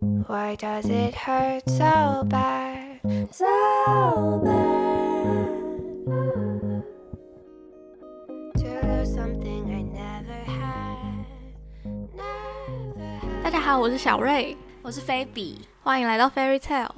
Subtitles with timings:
[0.00, 3.00] Why does it hurt so bad?
[3.32, 5.48] So bad.
[8.58, 11.26] To lose something I never had.
[12.14, 13.42] Never had.
[13.42, 15.62] 大家好，我是小瑞，我是菲比。
[15.82, 16.92] 欢迎来到 Fairy Tale。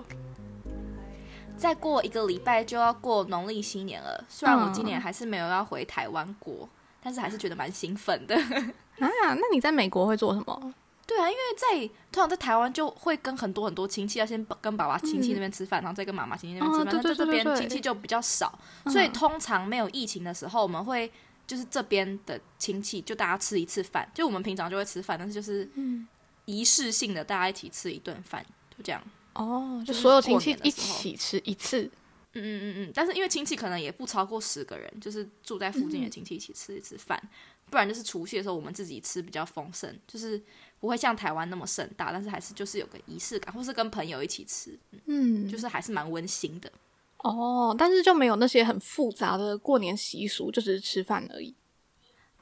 [1.57, 6.69] 再过一个礼拜就要过农历新年了，虽然我嗯今年还是没有要回台湾过，
[7.03, 8.37] 但是还是觉得蛮兴奋的。
[8.37, 10.75] 啊，那你在美国会做什么？
[11.11, 17.03] 对啊，因为在通常在台湾就会跟很多很多亲戚要先跟爸爸亲戚那边吃饭，然后再跟妈妈亲戚那边吃饭。
[17.03, 21.11] 在这边亲戚就比较少，嗯所以通常没有疫情的时候，我们会
[21.49, 26.07] 就是这边的亲戚就大家吃一次饭，就我们平常就会吃饭，但是就是嗯
[26.45, 28.47] 仪式性的大家一起吃一顿饭，
[28.77, 29.03] 就这样。
[29.35, 31.91] 哦，就就是所有亲戚一起吃一次。
[32.33, 37.21] 嗯嗯嗯嗯，但是因为亲戚可能也不超过十个人，就是住在附近的亲戚一起吃一次饭，
[37.69, 40.41] 不然就是除夕的时候我们自己吃比较丰盛，就是
[40.81, 46.73] 不会像台湾那么盛大，但是还是就是有个仪式感，或是跟朋友一起吃，嗯，就是还是蛮温馨的。
[47.19, 51.55] 哦，但是就没有那些很复杂的过年习俗，就只是吃饭而已。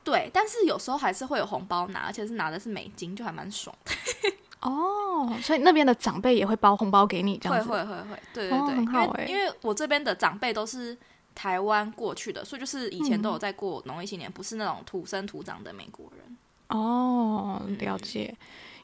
[0.05, 3.93] 对，但是有时候还是会有红包拿，而且是拿的是美金，就还蛮爽的。
[4.61, 7.69] 哦，所以那边的长辈也会包红包给你，这样子。
[7.69, 10.97] 会会会会，对对哦对，很好欸因为因为我这边的长辈都是
[11.35, 16.18] 台湾过去的，所以就是以前都嗯有在过农历新年，不是那种土生土长的美国人。
[16.69, 17.77] 哦，嗯。
[17.79, 18.35] 了解。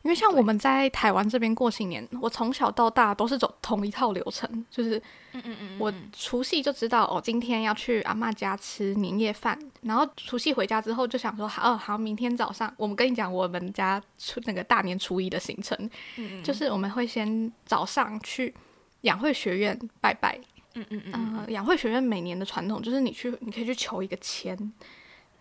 [0.03, 4.99] 因为像我们在台湾这边过新年，我从小到大都是走同一套流程，就是
[5.33, 15.75] 嗯嗯嗯，我除夕就知道哦，今天要去阿嬷家吃年夜饭，然后除夕回家之后就想说，好，哦好，明天早上我们跟你讲我们家初那个大年初一的行程，
[16.19, 18.55] 嗯嗯就是我们会先早上去
[19.01, 20.39] 养会学院拜拜，
[20.75, 21.39] 嗯嗯嗯。
[21.39, 24.55] 呃，养会学院每年的传统就是你去，你可以去求一个签，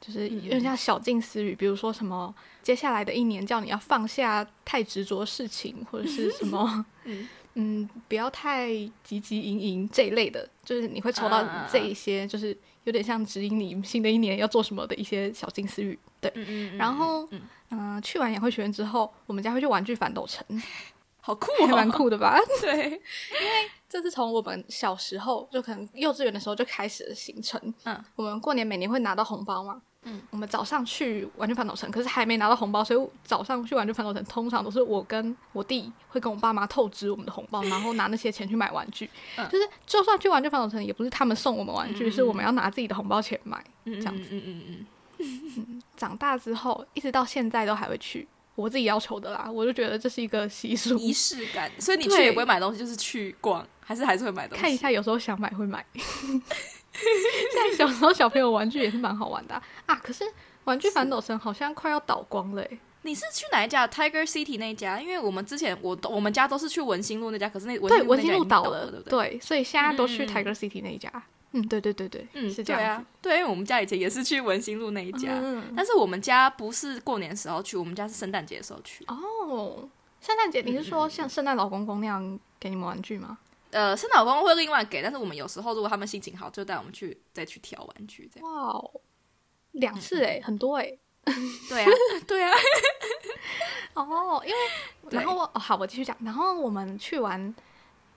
[0.05, 15.97] 就是嗯有点像小静思语，比如说什么接下来的一年叫你要放下太执着事情，或者是什么， 嗯嗯，不要太汲汲营营这一类的，就是你会抽到这一些，就是有点像指引你新的一年要做什么的一些小静思语。
[16.19, 20.43] 对，嗯嗯嗯，然后嗯嗯、去完养会学院之后，我们家会去玩具反斗城，
[21.21, 22.37] 好酷还哦，蛮酷的吧？
[22.59, 22.99] 对，因为
[23.87, 27.61] 这是从我们小时候就可能幼稚园的时候就开始的行程。
[27.83, 29.81] 嗯，我们过年每年会拿到红包嘛。
[30.05, 39.09] 嗯，我们早上去玩具反斗城，可是还没拿到红包，所以早上去玩具反斗城，通常都是我跟我弟会跟我爸妈透支我们的红包，然后拿那些钱去买玩具。
[39.37, 43.63] 嗯就是就算去玩具反斗城，也不是他们送我们玩具，嗯是我们要拿自己的红包钱买。
[43.85, 44.85] 嗯这样子，嗯嗯
[45.19, 49.49] 嗯长大之后，一直到现在都还会去，我自己要求的啦。
[49.49, 55.85] 我就觉得这是一个习俗嗯，，仪式感，所以你去也不会买东西，就是去逛，还是还是会买东西，看一下，有时候想买会买。
[57.01, 60.23] 现在小时候小朋友玩具也是蛮好玩的啊啊可是
[60.65, 64.97] 玩具反斗城好像快要倒光了欸你是去哪一家？Tiger City 那一家？
[65.01, 69.31] 因为我们之前我都我们家都是去文心路那家，可是那对，文文心路倒了，对不对？
[69.31, 71.11] 对，所以现在都去 Tiger City 那一家。
[71.51, 79.03] 嗯，对对对对，嗯，是这样对，因为我们家以前也是去文心路那一家，嗯但是我们家不是过年时候去，我们家是圣诞节的时候去。
[79.09, 79.89] 哦，
[80.21, 83.37] 圣诞节你是嗯说像圣诞老公公那样给你们玩具吗？
[83.73, 88.49] 呃，圣诞老公公会另外给，但是我们有时候如果他们心情好，就带我们去再去挑玩具这样。
[88.49, 88.91] 哇哦，
[89.71, 90.97] 两次哎，很多哎。
[91.69, 91.89] 对啊，
[92.27, 92.51] 对啊，
[93.95, 94.57] 哦，因为
[95.09, 96.13] 然后我、哦、好，我继续讲。
[96.19, 97.55] 然后我们去完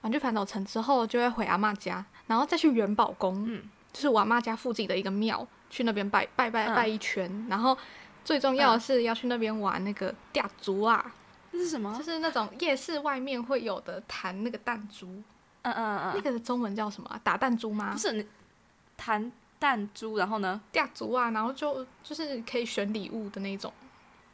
[0.01, 3.63] 玩具反斗城之后，就会回阿嬷家，然后再去元宝宫，嗯
[3.93, 7.47] 就是我阿嬷家附近的一个庙，去那边拜拜拜嗯拜一圈。
[7.49, 7.77] 然后
[8.25, 11.15] 最重要的是要去那边玩那个吊珠啊，
[11.53, 12.03] 这是什么就？
[12.03, 15.23] 是那种夜市外面会有的弹那个弹珠，
[15.71, 17.99] 嗯嗯嗯那个的中文叫什么啊、打弹珠吗不？
[17.99, 18.25] 是你
[18.95, 20.59] 弹弹珠，然后呢？
[20.71, 23.71] 吊珠啊，然后就就是可以选礼物的那种。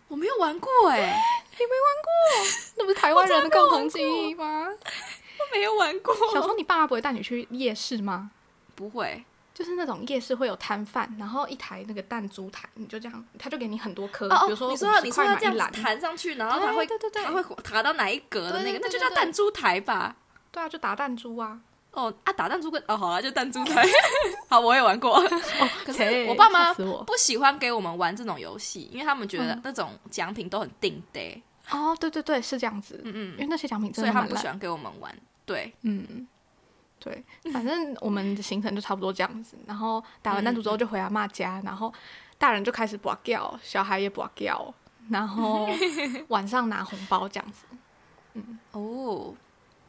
[0.10, 0.98] 我没有玩过哎、
[1.52, 4.68] 你没玩过那不是台湾人的共同记忆吗？
[4.68, 6.14] 我没有玩过。
[6.32, 8.30] 小时候你爸妈不会带你去夜市吗？
[8.76, 9.24] 不会，
[9.56, 20.16] 就是那种夜市会有摊贩，然后一台那个弹珠台，你就这样，他就给你很多颗，哦哦，比如说你说要50你说要这样弹上去，然后他会对对对他会弹到哪一格的那个，那就叫弹珠台吧？
[20.54, 21.60] 对啊，就打弹珠啊。
[21.92, 23.84] 哦啊，打弹珠跟哦，好了，就弹珠台。
[24.50, 25.22] 好，我也玩过。
[25.86, 34.14] 可是我爸妈不喜欢给我们玩这种游戏，因为他们觉得嗯那种奖品都很定的，哦，对对对，是这样子，嗯嗯因为那些奖品真所以的。
[34.14, 35.14] 他们不喜欢给我们玩。
[35.46, 36.28] 对，嗯，
[37.00, 39.58] 对，反正我们的行程就差不多这样子。
[39.68, 41.94] 然后打完弹珠之后就回阿嬷家，然后
[42.38, 44.74] 大人就开始拔掉，小孩也拔掉，
[45.10, 45.68] 然后
[46.30, 47.66] 晚上拿红包这样子。
[48.36, 49.34] 嗯哦，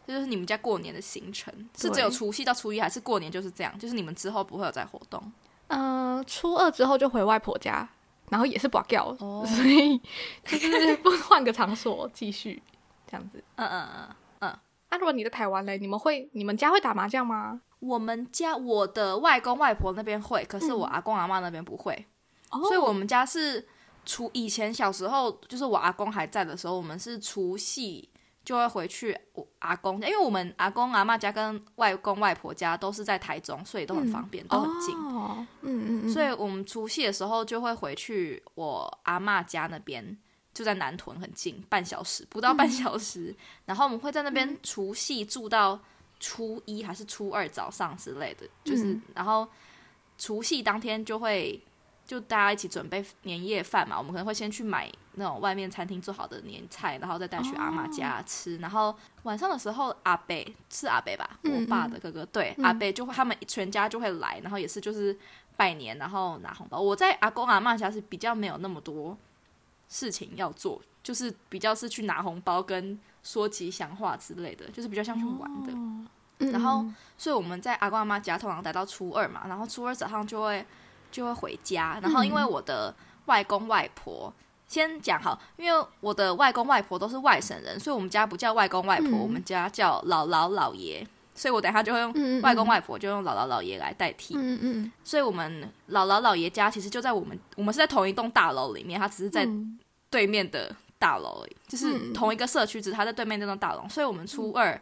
[0.06, 3.78] 这就是你们家过年的行程，是只有除夕到初一，还是过年就是这样？
[3.78, 5.32] 就是你们之后不会有再活动？
[5.68, 7.88] 嗯、初二之后就回外婆家，
[8.30, 9.98] 然后也是拔掉，哦所以
[10.44, 12.62] 就是不换个场所继续。
[13.06, 13.42] 这样子。
[13.56, 14.58] 嗯嗯嗯嗯。
[14.90, 17.60] 那、如果你在台湾嘞，你们会你们家会打麻将吗？
[17.80, 22.06] 我们家我的外公外婆那边会，可是我阿公阿妈那边不会，
[22.50, 23.66] 所以我们家是
[24.06, 28.08] 除以前小时候，就是我阿公还在的时候，我们是除夕
[28.44, 34.94] 就会回去我阿公家，因为我们阿公阿妈家跟外公外婆家都是在台中，所以都很方便，都很近。
[34.96, 40.16] 哦，嗯嗯嗯，所以我们除夕的时候就会回去我阿妈家那边，
[40.52, 43.34] 就在南屯，很近，半小时不到半小时。
[43.64, 45.80] 然后我们会在那边除夕住到
[46.20, 49.48] 初一还是初二早上之类的，就是、嗯然后
[50.18, 51.60] 除夕当天就会
[52.06, 58.58] 就大家一起准备年夜饭嘛，我们可能会先去买那种外面餐厅做好的年菜，然后再带去阿妈家吃。
[58.58, 60.36] 然后晚上的时候，阿伯
[60.68, 65.16] 是阿伯吧，嗯我爸的哥哥，对，阿伯就会他们全家就会来，然后也是就是
[65.56, 66.78] 拜年，然后拿红包。
[66.80, 69.16] 我在阿公阿妈家是比较没有那么多
[69.88, 75.72] 事情要做，就是比较是去拿红包跟说吉祥话之类的，就是比较像去玩的。
[75.72, 76.06] 嗯
[76.38, 76.84] 然后，
[77.16, 80.66] 所以我们在阿公阿妈家通常待到初二嘛，然后初二早上就会
[81.14, 82.92] 就会回家，然后因为我的
[83.26, 84.32] 外公外婆。
[84.66, 89.20] 先讲好，因为我的外公外婆都是外省人，所以我们家不叫外公外婆，嗯。
[89.20, 94.34] 我们家叫姥姥姥爷，所以我等一下就会用外公外婆，就用姥姥姥爷来代替。
[94.36, 99.78] 嗯嗯所以我们姥姥姥爷家其实就在我们我们是在同一栋大楼里面，他只是在嗯。
[100.10, 103.84] 对面的大楼而已，就是嗯同一个社区，只是他在对面那栋大楼。
[103.88, 104.80] 所以我们初二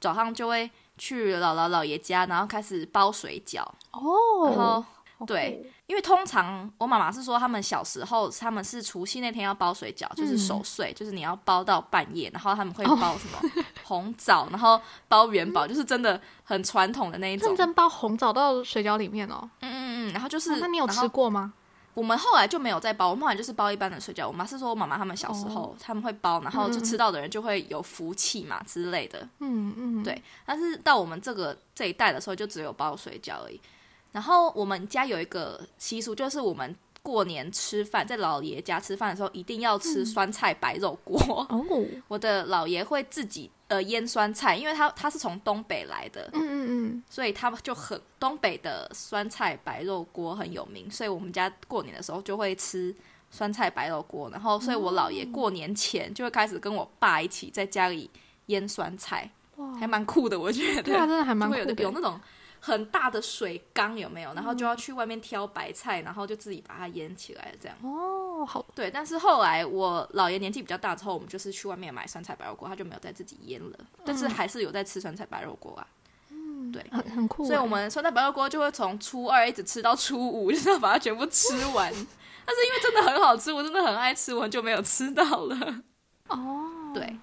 [0.00, 0.68] 早上就会
[0.98, 3.62] 去姥姥姥爷家，然后开始包水饺，
[3.92, 4.84] 哦，然后
[5.26, 17.56] 对，因为通常我妈妈是说，他们小时候他们是除夕那天要包水饺，就是守岁，就是你要包到半夜，然后他们会包什么 红枣，然后包元宝，就是真的很传统的那一种认。
[17.56, 19.48] 真包红枣到水饺里面哦。
[19.60, 21.52] 嗯嗯嗯，然后就是，哦那你有吃过吗？
[21.92, 24.26] 我们后来就没有再包，我们后来就是包一般的水饺。
[24.26, 29.28] 我妈是说，我妈妈他们小时候、他们会包，然后就吃到的人就会有福气嘛之类的。
[29.40, 33.60] 嗯嗯，对但是到我们这个这一代的时候，就只有包水饺而已。
[34.12, 41.18] 然后我们家有一个习俗，就是我们过年吃饭，在老爷家吃饭的时候，一定要吃酸菜白肉锅。
[41.48, 41.64] 哦，
[42.08, 52.94] 我的老爷会自己呃腌酸菜，因为他他是从东北来的，嗯嗯嗯，所以他就很东北的酸菜白肉锅很有名，所以我们家过年的时候就会吃
[53.30, 54.28] 酸菜白肉锅。
[54.30, 58.10] 然后，所以我姥爷过年前就会开始跟我爸一起在家里
[58.46, 60.82] 腌酸菜，哇，还蛮酷的，我觉得。
[60.82, 62.20] 对啊，真的还蛮酷的有那种
[62.60, 64.32] 很大的水缸，有没有？
[64.34, 67.76] 然后就要去外面挑白菜，然后就自己把它腌起来，这样。
[67.82, 75.86] 哦，好，对，但是后来我姥爷年纪比较大之后，我们就是去外面买酸菜白肉锅，他就没有再自己腌了，但是还是有在吃酸菜白肉锅啊。
[76.72, 77.48] 对，很很酷欸。
[77.48, 81.90] 所以我们酸菜白肉锅就会从初二一直吃到初五，就是要把它全部吃完。
[82.44, 85.82] 但是因为真的很好吃，我真的很爱吃，我很久没有吃到了。
[86.28, 87.16] 哦，对，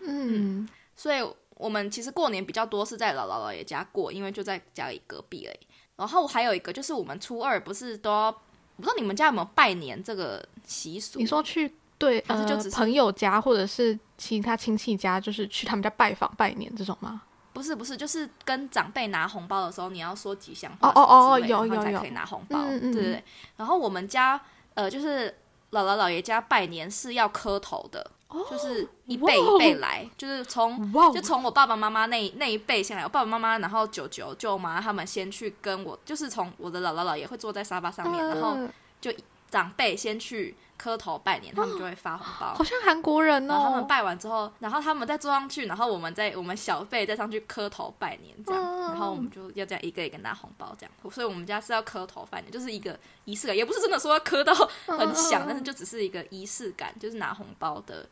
[0.00, 1.20] 嗯所以
[1.56, 5.66] 我们其实过年比较多是在姥姥姥爷家过，因为就在家里隔壁而已。
[5.96, 8.32] 然后还有一个就是我们初二不是都要，我
[8.76, 11.18] 不知道你们家有没有拜年这个习俗？
[11.18, 17.22] 你说去对呃还是就只是朋友家或者是其他亲戚家，就是去他们家拜访拜年这种吗？
[17.54, 23.24] 不是不是，就是跟长辈拿红包的时候，你要说吉祥哦话哦哦什么之类的有有有才可以拿红包，对对。
[23.56, 24.38] 然后我们家
[24.74, 25.30] 呃，就是
[25.70, 28.10] 姥姥姥爷家拜年是要磕头的，
[28.50, 38.56] 就是一辈一辈来，就是从就从我爸爸妈妈那那一辈先来，我爸爸妈妈，然后舅舅舅妈他们先去跟我，就是从我的姥姥姥爷会坐在沙发上面，然后
[39.00, 39.12] 就
[39.48, 42.64] 长辈先去磕头拜年，他们就会发红包好。
[42.64, 43.86] 像韩国人然后他们哦。
[43.88, 50.92] 拜完之后，然后他们再坐上去，然后我们再我们小辈再上去磕头拜年，这样，嗯然后我们就要这样一个一个拿红包，这样。
[51.10, 54.52] 所以我们家是要磕头拜年，就是一个仪式感，也不是真的说要磕到
[54.86, 58.06] 很响，嗯但是就只是一个仪式感，就是拿红包的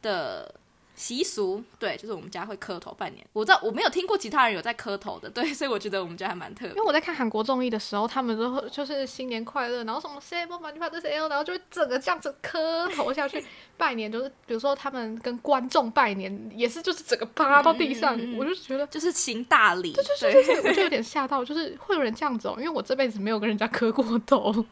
[0.00, 0.54] 的
[0.94, 1.62] 习俗。
[1.78, 3.24] 对，就是我们家会磕头拜年。
[3.32, 6.84] 我知道我没有听过其他人有在磕头的，对，所以我觉得我们家还蛮特别因为。
[6.84, 13.44] 我在看韩国综艺的时候，他们都会就是新年快乐，然后什么 “say 不满你发的 say”，然后就会整个这样子磕头下去
[13.76, 24.64] 拜年，就是比如说他们跟观众拜年，也是就是整个趴到地上，嗯嗯嗯嗯我就觉得就是行大礼，对我就有点吓到，就是会有人这样子哦，因为我这辈子没有跟人家磕过头，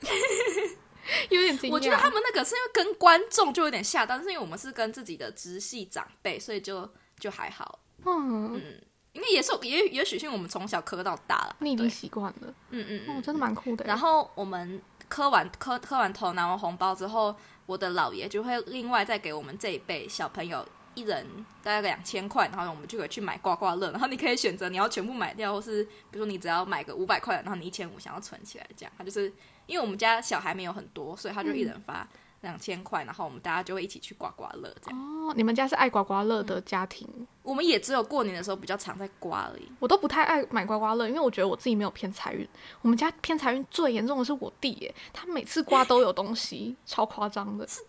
[1.31, 1.73] 有点惊讶。
[1.73, 6.88] 我觉得他们那个是因为跟观众就有点吓到，但是因为我们是跟自己的直系长辈，所以就
[7.19, 7.78] 就还好。
[8.04, 8.81] 嗯嗯，
[9.12, 13.23] 因为也是也也许是我们从小磕到大了，你已经习惯了，嗯嗯。
[13.23, 13.85] 真的蛮酷的。
[13.85, 17.35] 然后我们磕完磕磕完头拿完红包之后，
[17.66, 21.27] 我的姥爷就会另外再给我们这一辈小朋友一人
[21.63, 29.33] 大概两千块，然后我们就可以去买刮刮乐，然后你可以选择你要全部买掉，或是比如说你只要买个五百块，然后你一千五想要存起来，这样他就是
[29.67, 32.07] 因为我们家小孩没有很多，所以他就一人发
[32.43, 35.01] 两千块，然后我们大家就会一起去刮刮乐这样。
[35.01, 37.09] 哦，你们家是爱刮刮乐的家庭，
[37.45, 39.63] 我们也只有过年的时候比较常在刮而已。
[39.79, 42.47] 我都不太爱买刮刮乐，因为我觉得我自己没有偏财运。
[42.81, 47.81] 我们家偏财运最严重的是我弟耶，他每次刮都有东西，超夸张的，是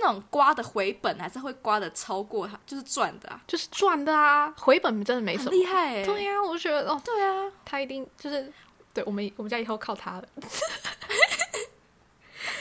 [0.00, 3.40] 那种刮的回本，还是会刮的超过他，就是赚的啊？
[3.46, 5.50] 就是赚的啊，回本真的没什很么。
[5.52, 8.52] 厉害哎、对呀、我就觉得哦，对啊，他一定就是
[8.92, 10.28] 对我们我们家以后靠他了。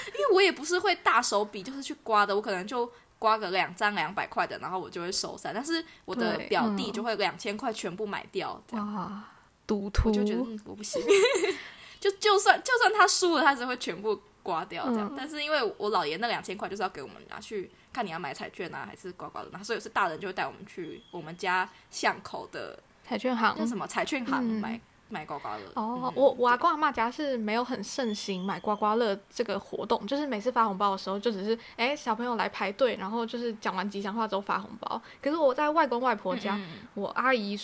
[0.07, 5.51] 因为我也不是会大手笔，就是去刮的，我可能就刮个两张两百块的，然后我就会收散。
[5.53, 9.24] 但是我的表弟嗯就会两千块全部买掉，这样哇，
[9.67, 11.01] 赌徒我就觉得、嗯、我不行。
[12.00, 15.09] 就就算就算他输了，他只会全部刮掉这样。
[15.11, 25.63] 嗯但是因为我姥爷那两千块就是要给我们拿去看你要买彩券啊，还是刮刮乐嘛，所以是大人就会带我们去我们家巷口的彩券行那什么彩券行嗯买、买刮刮乐。
[25.75, 35.01] 哦嗯，我我阿公阿妈家是没有很盛行买刮刮乐这个活动，就是每次发红包的时候，就只是哎小朋友来排队，然后就是讲完吉祥话之后发红包。
[35.21, 37.57] 可是我在外公外婆家，嗯嗯我阿姨、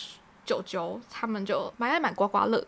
[0.45, 2.67] 舅舅他们就蛮爱买刮刮乐的，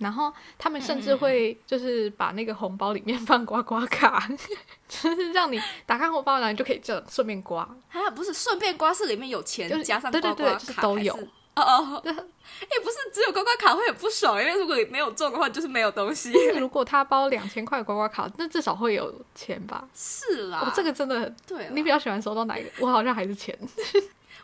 [0.00, 4.28] 然后他们甚嗯至会就是把那个红包里面 放刮刮卡，
[4.88, 7.62] 就是让你打开红包，然后你就可以这顺便刮。
[7.92, 11.14] 啊不是顺便刮是里面有钱就是加上对对刮刮对就是都有
[11.56, 16.32] 哦哦哦， 哎、不是只有刮刮卡会很不爽，因为如果你没有中的话，就是没有东西。
[16.56, 19.86] 如果他包两千块刮刮卡，那至少会有钱吧？
[19.94, 22.70] 是啦，哦，这个真的，对啦，你比较喜欢收到哪一个？
[22.80, 23.56] 我好像还是钱。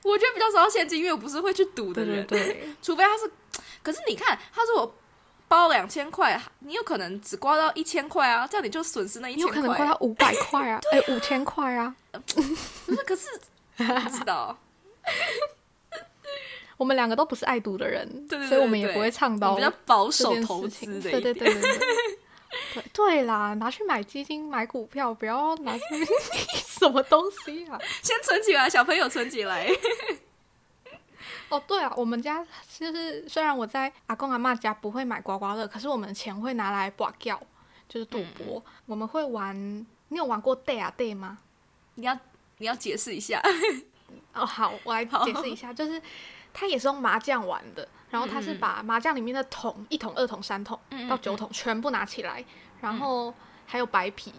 [0.02, 3.30] 我觉得比较少到现金，因为我不是会去赌的对人，对对，除非他是。
[3.82, 4.94] 可是你看，他如果
[5.48, 9.54] 包两千块，你有可能只刮到一千块啊，这样你就损失那一千块。
[9.54, 11.94] 你有可能刮到五百块啊， 哎，五千块啊。
[12.34, 13.28] 不是，可是
[13.76, 14.56] 不知道，
[16.76, 20.66] 我们两个都不是爱赌的人，对对对所以我们也不会倡导比较保守投。
[20.66, 21.34] 资的对对一点。
[21.34, 21.78] 对对对。
[22.72, 25.84] 对对啦，拿去买基金、买股票，不要拿去
[26.66, 27.78] 什么东西啊！
[28.02, 29.68] 先存起来，小朋友存起来。
[31.48, 32.44] 哦，对啊，我们家
[32.78, 37.40] 就是虽然我在阿公阿妈家不会买刮刮乐，可是我们钱会拿来刮掉，
[37.88, 38.62] 就是赌博。
[38.86, 39.54] 我们会玩，
[40.08, 41.38] 你有玩过 day 啊 day 吗？
[41.94, 42.18] 你要
[42.58, 43.40] 你要解释一下，
[44.34, 46.00] 哦，好，我来解释一下，就是
[46.52, 52.44] 它也是用麻将玩的，然后它是把麻将里面的桶一桶、二桶、三桶嗯到九桶全部拿起来，
[52.80, 53.32] 然后
[53.66, 54.32] 还有白皮，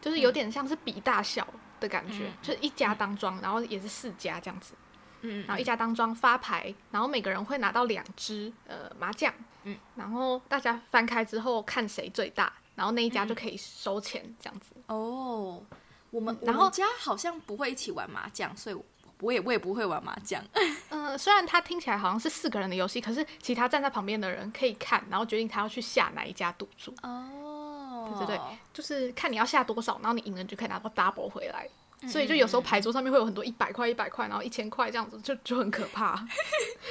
[0.00, 1.46] 就是有点像是比大小
[1.80, 4.74] 的感觉，嗯就是一家当庄，然后也是四家这样子，
[5.22, 9.32] 嗯然后一家当庄发牌，然后每个人会拿到两只呃麻将，
[9.64, 14.72] 嗯然后大家翻开之后看谁最大，然后那一嗯家就可以收钱这样子。
[14.86, 15.62] 哦，
[16.10, 18.84] 我们然后我们家好像不会一起玩麻将，所以我
[19.20, 20.42] 我也我也不会玩麻将。
[20.88, 28.40] 嗯， 虽然它听起来好像是四个人的游戏，可是其他站在旁边的人可以看，然后决定他要去下哪一家赌注，哦对对对
[28.72, 31.68] 就是看你要下多少，然后你赢了你就可以拿到 double 回来。
[32.02, 36.12] 嗯所以就有时候牌桌上面会有很多一百块、一百块，然后一千块这样子，就就很可怕。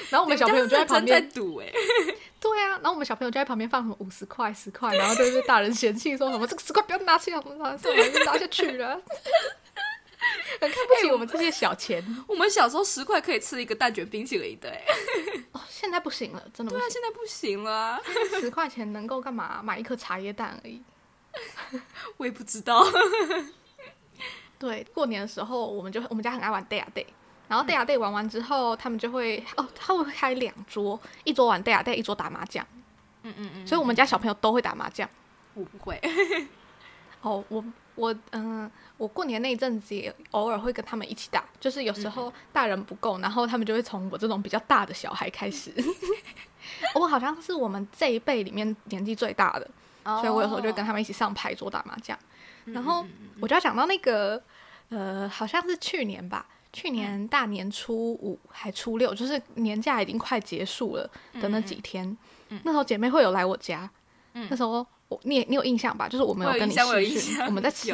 [0.10, 1.72] 然后我们小朋友就在旁在边，赌哎，
[2.40, 9.02] 对啊，然后我们小朋友就在旁边放什么五十块、十块，然后就会被大人嫌弃说什么这个十块不要拿起来，拿这我就拿下去了，
[10.62, 12.04] 很看不起我们这些小钱。
[12.28, 14.84] 我们小时候十块可以吃一个蛋卷冰淇淋的哎，
[15.54, 16.92] 哦，现在不行了，真的不对啊，行。
[16.92, 18.02] 现在不行了啊，
[18.40, 19.62] 十块钱能够干嘛？
[19.64, 20.84] 买一颗茶叶蛋而已。
[22.18, 22.86] 我也不知道。
[24.60, 27.06] 对，过年的时候我们就我们家很爱玩 day 啊 day，
[27.48, 32.66] 然后 day 啊 day 玩完之后，他们就会哦，他会开两桌，一桌玩 day 啊 day，一桌打麻将。
[33.24, 35.10] 嗯嗯嗯，所以我们家小朋友都会打麻将。
[35.54, 36.00] 我不会，
[37.22, 37.64] 哦，我
[37.96, 45.74] 我嗯、我过年那一阵子也偶尔会跟他们一起打，就是有时候大人不够，然后他们就会从我这种比较大的小孩开始。
[46.96, 49.70] 我好像是我们这一辈里面年纪最大的，
[50.04, 52.18] 所以我有时候就会跟他们一起上牌桌打麻将。
[52.74, 53.06] 然后
[53.40, 54.42] 我就要讲到那个，
[54.90, 61.10] 呃，好像是去年吧，去年大年初五还初六，就是年假已经快结束了
[61.42, 62.18] 的那几天，
[62.64, 63.90] 那时候姐妹会有来我家，
[64.50, 66.08] 那时候我你也你有印象吧？
[66.08, 67.94] 就是我们有跟你印象，我们在吃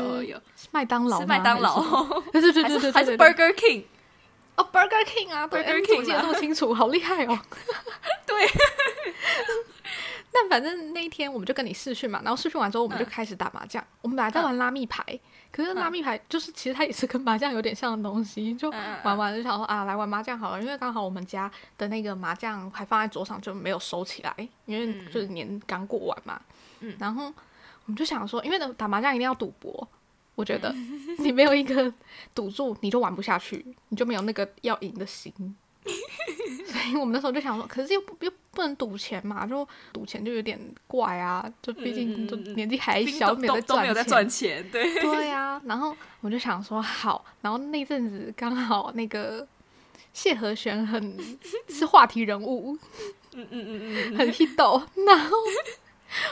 [0.71, 1.81] 麦当劳麦当劳，
[2.31, 3.83] 对对对还对对是 Burger King，
[4.57, 7.39] 哦，Burger King 啊 Burger King 记得啊那么清楚，好厉害哦。
[8.25, 8.47] 对，
[10.35, 13.81] 但反正那一天我们就跟你试训嘛，然后试训完之后我们就嗯开始打麻将。
[14.01, 15.01] 我们本来在玩拉密牌，
[15.49, 18.69] 可是拉密牌就是其实它也是跟麻将有点像的东西，就
[19.03, 26.41] 玩完就想说啊，来玩麻将好了，因为刚好我们家的那个麻将还放在桌上就没有收起来，因为嗯就是年刚过完嘛。
[26.81, 29.87] 嗯然后我们就想说，因为打麻将一定要赌博。
[30.35, 31.93] 我觉得嗯 你没有一个
[32.33, 35.33] 赌注，你就玩不下去，你就没有那个要赢的心。
[36.65, 42.25] 所以我们那时候就想说，可是又不又不能赌钱嘛，就赌钱就有点怪啊，就毕竟
[42.55, 43.47] 年纪还小，都没
[43.93, 44.05] 在钱。
[44.05, 49.47] 赚钱，对，对呀、然后我就想说好，然后那阵子刚好那个
[50.13, 51.17] 谢和弦很
[51.69, 52.77] 是话题人物，
[53.33, 55.37] 嗯嗯嗯嗯嗯，很 hit 到，然后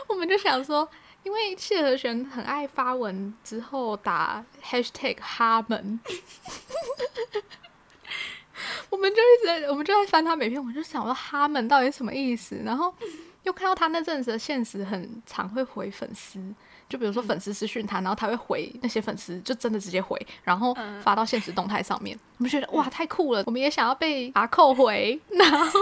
[0.07, 0.89] 我们就想说，
[1.24, 6.00] 因为谢和弦很爱发文之后打 hashtag 哈们。
[8.89, 12.62] 我们就一直在，我们就在翻他每篇，我就想说他们到底什么意思？
[12.63, 12.93] 然后
[13.43, 16.39] 又看到他那阵子的现实很常会回粉丝，
[16.88, 22.17] 就比如说粉丝私讯他，然后他会回那些粉丝，就真的直接回，然后发到现实动态上面。
[22.38, 25.79] 我们觉得哇太酷了，我们也想要被阿扣回，然后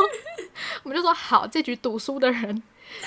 [0.83, 2.63] 我们就说好，这局赌输的人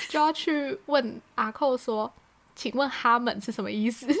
[0.09, 2.11] 就要去问阿扣说，
[2.55, 4.07] 请问哈们是什么意思？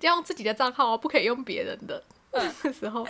[0.00, 2.02] 要用自己的账号哦，不可以用别人的。
[2.32, 3.06] 那 时候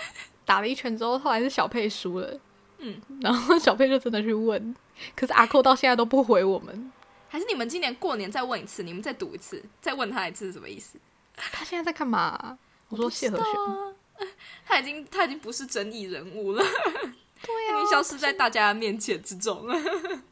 [0.50, 2.40] 打了一圈之后，后来是小佩输了，
[2.78, 4.74] 嗯， 然后小佩就真的去问，
[5.14, 6.90] 可是阿扣到现在都不回我们。
[7.28, 10.98] 还是你们今年过年再问一次，你们再赌一次，再问他一次是什么意思？
[11.36, 14.28] 他现在在干嘛、我说谢和弦，弦，
[14.66, 19.74] 他已经他已经不是争议人物了，对呀、已经消失在大家面前之中了。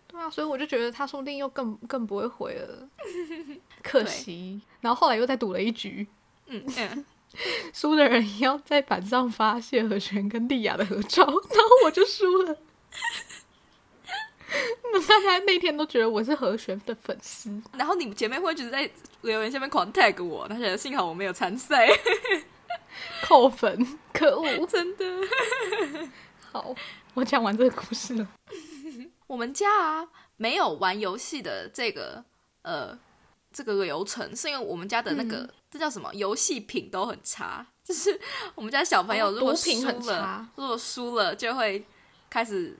[0.08, 2.88] 对啊，所以我就觉得他说不定又更更不会回了，
[3.84, 4.60] 可惜。
[4.80, 6.04] 然后后来又再赌了一局，
[6.46, 7.04] 嗯嗯，
[7.73, 12.56] 输的人要在板上发谢和弦跟莉亚的合照， 然后我就输了。
[14.90, 21.87] 那大家那天都觉得我是和弦的粉丝，然后你们姐妹会就是在留言下面狂 tag 我，她觉得幸好我没有参赛，
[23.23, 24.66] 扣分，可恶！
[24.66, 25.04] 真的。
[26.50, 26.75] 好，
[27.12, 28.26] 我讲完这个故事了。
[29.26, 30.08] 我们家啊
[30.38, 32.25] 没有玩游戏的这个
[32.62, 32.99] 呃
[33.52, 38.18] 这个流程，是因为我们家的那个、这叫什么游戏品都很差，就是
[38.54, 41.84] 我们家小朋友哦如果输了，差如果输了就会
[42.30, 42.76] 开始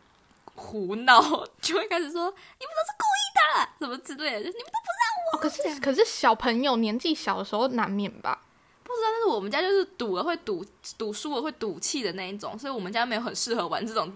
[0.55, 1.21] 胡闹，
[1.61, 4.89] 就会开始说你们都是故意的，什么之类的，就你们都
[5.31, 8.43] 哦，可是可是小朋友年纪小的时候难免吧？
[8.83, 9.09] 不知道。
[9.13, 10.65] 但是我们家就是赌了会赌
[10.97, 14.11] 赌输了会赌气的那一种，所以我们家没有很适合玩这种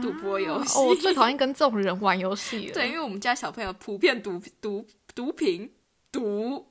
[0.00, 0.78] 赌博游戏。
[0.78, 2.74] 哦，我最讨厌跟这种人玩游戏了。
[2.74, 5.74] 对，因为我们家小朋友普遍赌毒毒品
[6.12, 6.68] 毒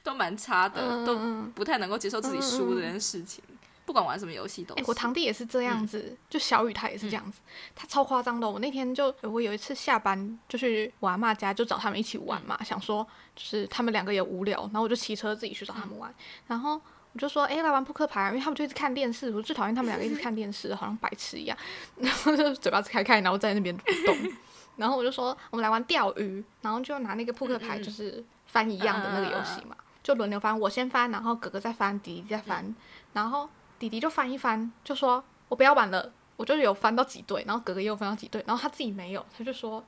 [0.04, 1.16] 都蛮差的，都
[1.54, 3.42] 不太能够接受自己输这件事情，
[3.84, 4.84] 不管玩什么游戏都哎、是。
[4.88, 7.40] 我堂弟也是这样子，就小雨他也是这样子，
[7.74, 8.50] 他超夸张的哦。
[8.52, 16.14] 我那天就我有一次下班就去我阿妈家，就找他们一起玩嘛，想说就是他们两个也无聊，然后我就骑车自己去找他们玩，
[16.46, 16.80] 然后。
[17.12, 21.58] 我就说，哎、来玩扑克牌啊，因为他们就一直看电视，我最讨厌他们两个一直看电视，好像白痴一样，
[21.98, 24.16] 然后就嘴巴子开开，然后在那边不动。
[24.78, 29.74] 然后我就说，我们来玩钓鱼，然后就拿那个扑克牌，就是翻一样的那个游戏嘛，
[30.10, 32.74] 就轮流翻，我先翻，然后哥哥再翻，弟弟再翻，
[33.12, 39.84] 然后弟弟就翻一翻，就说我不要玩了，我就有翻到几对，然后哥哥也有翻到几对，然后他自己没有，他就说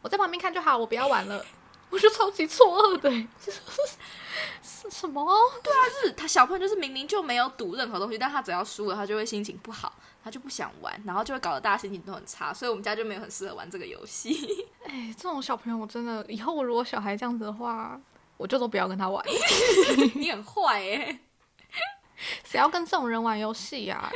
[0.00, 1.44] 我在旁边看就好，我不要玩了。
[1.88, 5.24] 我就超级错愕的欸，是什么？
[5.62, 9.92] 对啊就是他小朋友就是明明就没有赌任何东西，但他只要输了，他就会心情不好，
[10.24, 14.66] 他就不想玩，然后就会搞得大家心情都很差，所以我们家就没有很适合玩这个游戏。
[14.86, 18.00] 哎，这种小朋友我真的以后如果小孩这样子的话，
[18.36, 19.24] 我就都不要跟他玩。
[20.14, 21.18] 你很坏耶、
[22.44, 24.10] 谁要跟这种人玩游戏呀？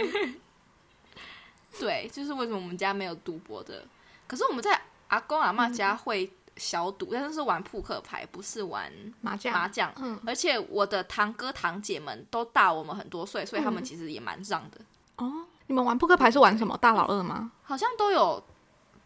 [1.78, 3.85] 对，就是为什么我们家没有赌博的。
[4.26, 9.92] 可是我们在阿公阿妈家会小赌，但是是玩扑克牌，不是玩麻将，麻将。
[9.96, 14.78] 嗯，而且我的堂哥堂姐们都大我们很多岁，所以他们其实也蛮让的，
[15.16, 16.76] 哦，你们玩扑克牌是玩什么？
[16.76, 17.50] 大老二吗？
[17.62, 18.42] 好像都有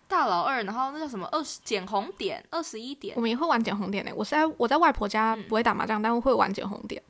[0.09, 3.21] 大老二，然后那叫什么二十捡红点，二十一点我。
[3.21, 7.03] 们也会玩捡红点呢、我是在我在外婆家不会打麻将，但是会玩捡红点。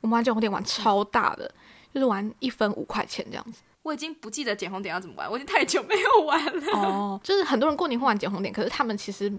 [0.00, 1.52] 我们玩捡红点玩超大的，
[1.92, 3.62] 就是玩一分五块钱这样子。
[3.82, 6.72] 我已经不记得捡红点要怎么玩，我已经太久没有玩了。
[6.72, 9.32] 哦，就是很多人过年会玩捡红点，可是他们其实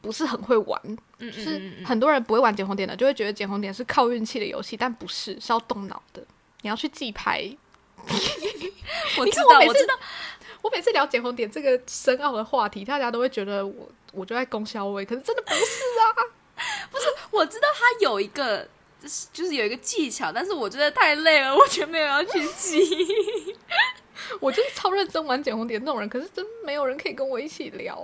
[0.00, 0.80] 不是很会玩。
[0.84, 6.24] 嗯嗯就是嗯嗯，很多人不会玩捡红点的，就会觉得捡红点是靠运气的游戏，但不是，是要动脑的。
[6.62, 7.50] 你要去记牌。
[9.18, 9.94] 我知道，你看我每次我知道，
[10.62, 15.60] 我每次聊捡红点这个深奥的话题，大家都会觉得我我就在供销位，可是真的不是
[16.00, 16.60] 啊。
[16.90, 18.66] 不是我知道他有一个。
[19.00, 22.78] 就是就是有一个技巧，但是我觉得太累了，我全没有要去记。
[24.40, 27.96] 我就是超认真玩捡红点那种人，可是真没有人可以跟我一起聊。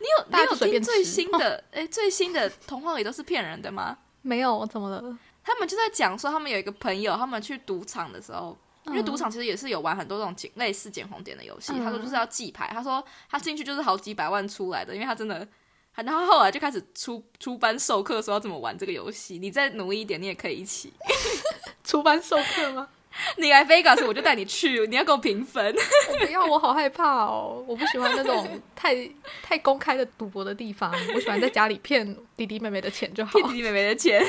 [0.00, 1.62] 你有你有听最新的？
[1.70, 3.96] 哎、最新的童话里都是骗人的吗？
[4.22, 5.16] 没有，怎么了？
[5.44, 11.72] 他们就在讲说，他们有一个朋友，他们去赌场的时候，因为赌场其实也是有玩很多这种捡类似捡红点的游戏。
[11.74, 15.46] 嗯他说就是要记牌，他说他进去就是好几百万出来的，因为他真的。
[15.94, 19.38] 然后后来就开始出出班授课，说要怎么玩这个游戏。
[19.38, 20.92] 你再努力一点，你也可以一起。
[21.84, 22.88] 出班授课吗？
[23.38, 25.64] 你来 Vegas 我就带你去，你要给我平分。
[26.10, 27.64] 我不要，我好害怕哦！
[27.64, 29.08] 我不喜欢那种太
[29.40, 32.04] 太公开的赌博的地方，我喜欢在家里骗
[32.36, 33.30] 弟弟妹妹的钱就好。
[33.38, 34.20] 骗弟弟妹妹的钱。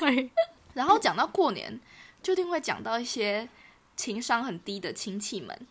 [0.00, 0.28] 对，
[0.74, 1.80] 然后讲到过年，
[2.20, 3.48] 就一定会讲到一些
[3.96, 5.66] 情商很低的亲戚们。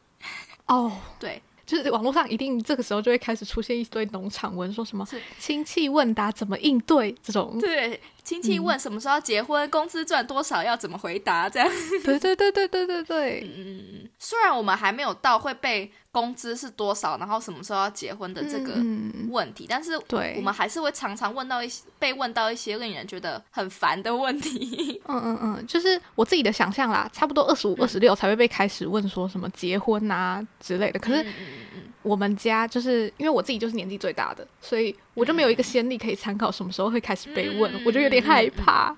[0.67, 7.57] 哦，对，就是网络上一定这个时候就会开始出现一堆农场文，说什么是亲戚问答怎么应对这种。
[7.59, 11.67] 对，亲戚问什么时候要结婚，工资赚多少，要怎么回答，这样。
[12.05, 25.01] 对对对对对对对，嗯，虽然我们还没有到会被工资是多少，然后什么时候要结婚的这个嗯问题，但是对我们还是会常常问到一些被问到一些令人觉得很烦的问题。
[25.07, 30.99] 嗯嗯嗯，就是我自己的想象啦，差不多二十五、二十六才会被开始问说什么结婚啊之类的。
[30.99, 31.25] 可是
[32.03, 38.95] 我们家就是因为我自己就是年纪最大的，所以我就没有一个先例可以参考，什么时候会开始被问，嗯我就有点害怕。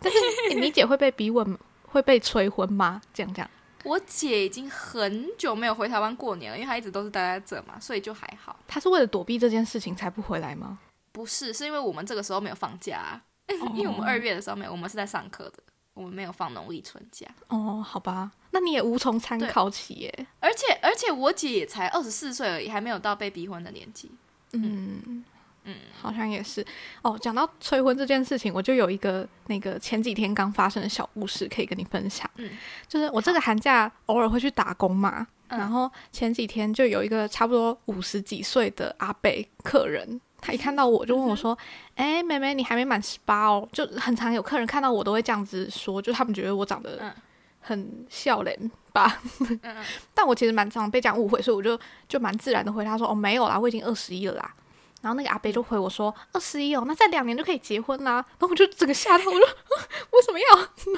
[0.00, 0.18] 但是
[0.50, 3.00] 诶你姐会被逼问，会被催婚吗？
[3.14, 3.50] 这样这样。
[3.84, 8.56] 我姐已经很久没有回台湾过年了，因为她一直都是待在这嘛，所以就还好。
[8.68, 10.78] 她是为了躲避这件事情才不回来吗？
[11.10, 13.22] 不是，是因为我们这个时候没有放假啊、
[13.74, 15.62] 因为我们二月的时候没有，我们是在上课的，
[15.94, 17.26] 我们没有放农历春假。
[17.48, 20.26] 哦，好吧，那你也无从参考起耶。
[20.40, 24.10] 而且而且我姐也才二十四岁而已，还没有到被逼婚的年纪。
[24.52, 25.24] 嗯
[25.64, 26.64] 嗯，好像也是。
[27.02, 32.28] 哦，讲到催婚这件事情，我就有一个那个前几天刚发生的小故事可以跟你分享。
[32.36, 32.50] 嗯，
[32.88, 39.30] 就是我这个寒假偶尔会去打工嘛，嗯然后前几天就有一个差不多五十几岁的阿伯
[39.62, 40.20] 客人。
[40.42, 41.56] 他一看到我就问我说
[41.94, 47.12] ：“哎、妹妹，你还没满十八哦？”就很常有客人看到我都会这样子说，就他们觉得我长得嗯
[47.60, 49.22] 很笑脸吧。
[50.12, 51.78] 但我其实蛮常被这样误会，所以我就
[52.08, 54.54] 就蛮自然的回他说：“哦，没有啦，我已经二十一了啦。”
[55.00, 59.48] 然后那个阿伯就回我说：“二十一哦，那再两年就可以结婚啦。”然后我就整个吓到，我说
[60.10, 60.44] ：“为什么要？”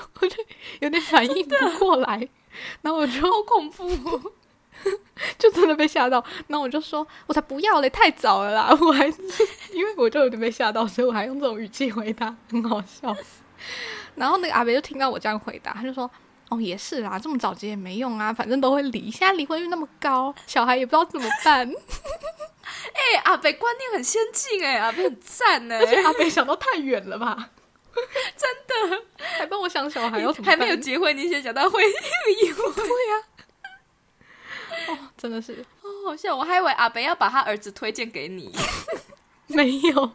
[0.20, 0.36] 我就
[0.80, 2.26] 有点反应不过来，
[2.80, 4.32] 然后我就好恐怖、哦！
[5.38, 9.06] 就真的被吓到，然后我就说：“我才不要嘞，太早了啦！”我还
[9.72, 13.14] 因为我就有点被吓到，所以我还用这种语气回答，很好笑。
[14.14, 16.10] 然后那个阿北就听到我这样回答，他就说
[16.50, 19.10] ：“哦，也是啦，这么早结也没用啊，反正都会离。
[19.10, 21.68] 现在离婚率那么高，小孩也不知道怎么办。
[22.94, 27.50] ”哎、阿北观念很先进哎，阿北很赞哎，阿北想到太远了吧？
[28.36, 29.02] 真的，
[29.38, 30.56] 还帮我想小孩要怎么还？
[30.56, 33.24] 没有结婚，你先想到会离婚，哦，
[35.24, 36.36] 真的是哦好笑。
[36.36, 38.52] 我还以为阿北要把他儿子推荐给你，
[39.48, 40.12] 没有。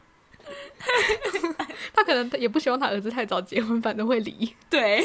[1.93, 4.55] 他可能也不希望他儿子太早结婚，反正会离。
[4.69, 5.03] 对，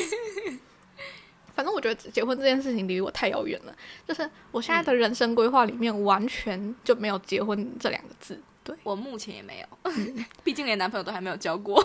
[1.57, 3.75] 反正我觉得结婚这件事情离我太遥远了，
[4.07, 8.39] 就是我现在的人生规划里面完全就没有结婚这两个字。
[8.63, 9.93] 对，我目前也没有，
[10.45, 11.83] 毕竟连男朋友都还没有交过。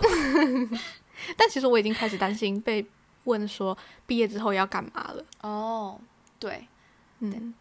[1.37, 2.85] 但其实我已经开始担心被
[3.23, 5.25] 问说毕业之后要干嘛了。
[5.41, 5.99] 哦，
[6.37, 6.67] 对，
[7.19, 7.53] 嗯，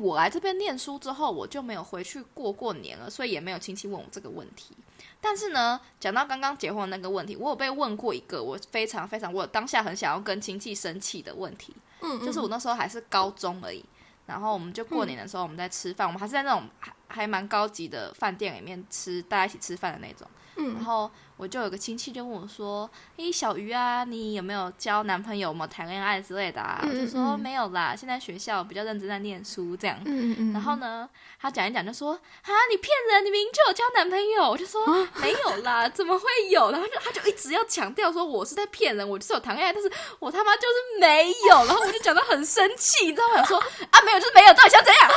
[0.00, 4.76] 我来这边念书之后，我就没有回去过过年了，所以也没有亲戚问我这个问题。
[5.20, 13.84] 但是呢，讲到刚刚结婚的那个问题，我有被问过一个我非常非常我当下很想要跟亲戚生气的问题，嗯就是我那时候还是高中而已，
[14.26, 20.26] 然后我们就过年的时候我们在吃饭，我们还是在那种还还蛮高级的饭店里面吃，大家一起吃饭的那种。
[20.56, 21.10] 嗯然嗯后
[21.40, 25.48] 我就有个亲戚就问我说：“诶，小鱼啊，你有没有交男朋友？
[25.48, 29.98] 有没有谈恋爱之类的啊？”嗯我就说嗯没有啦，现在学校比较认真在念书这样。
[30.04, 31.08] 嗯嗯然后呢，
[31.40, 32.12] 他讲一讲就说
[32.44, 33.24] ：“啊，你骗人！
[33.24, 34.86] 你明明就有交男朋友。”我就说
[35.22, 41.64] ：“没有啦，怎么会有？”然后就他就一直要强调说我是在骗人，我就是有谈恋爱，但是我他妈就是没有。
[41.64, 43.32] 然后我就讲到很生气，你知道吗？
[43.32, 43.58] 我想说
[43.90, 45.10] 啊，没有就是没有，到底想怎样？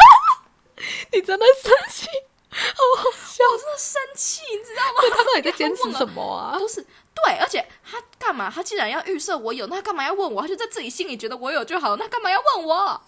[1.11, 2.07] 你真的生气，
[2.53, 3.43] 好好笑。
[3.51, 5.01] 我真的生气，你知道吗？
[5.09, 6.57] 他到底在坚持什么啊？
[6.57, 6.85] 都是
[7.15, 8.51] 对，而且他干嘛？
[8.53, 10.41] 他既然要预设我有，那他干嘛要问我？
[10.41, 13.01] 他就在自己心里觉得我有就好，那干嘛要问我？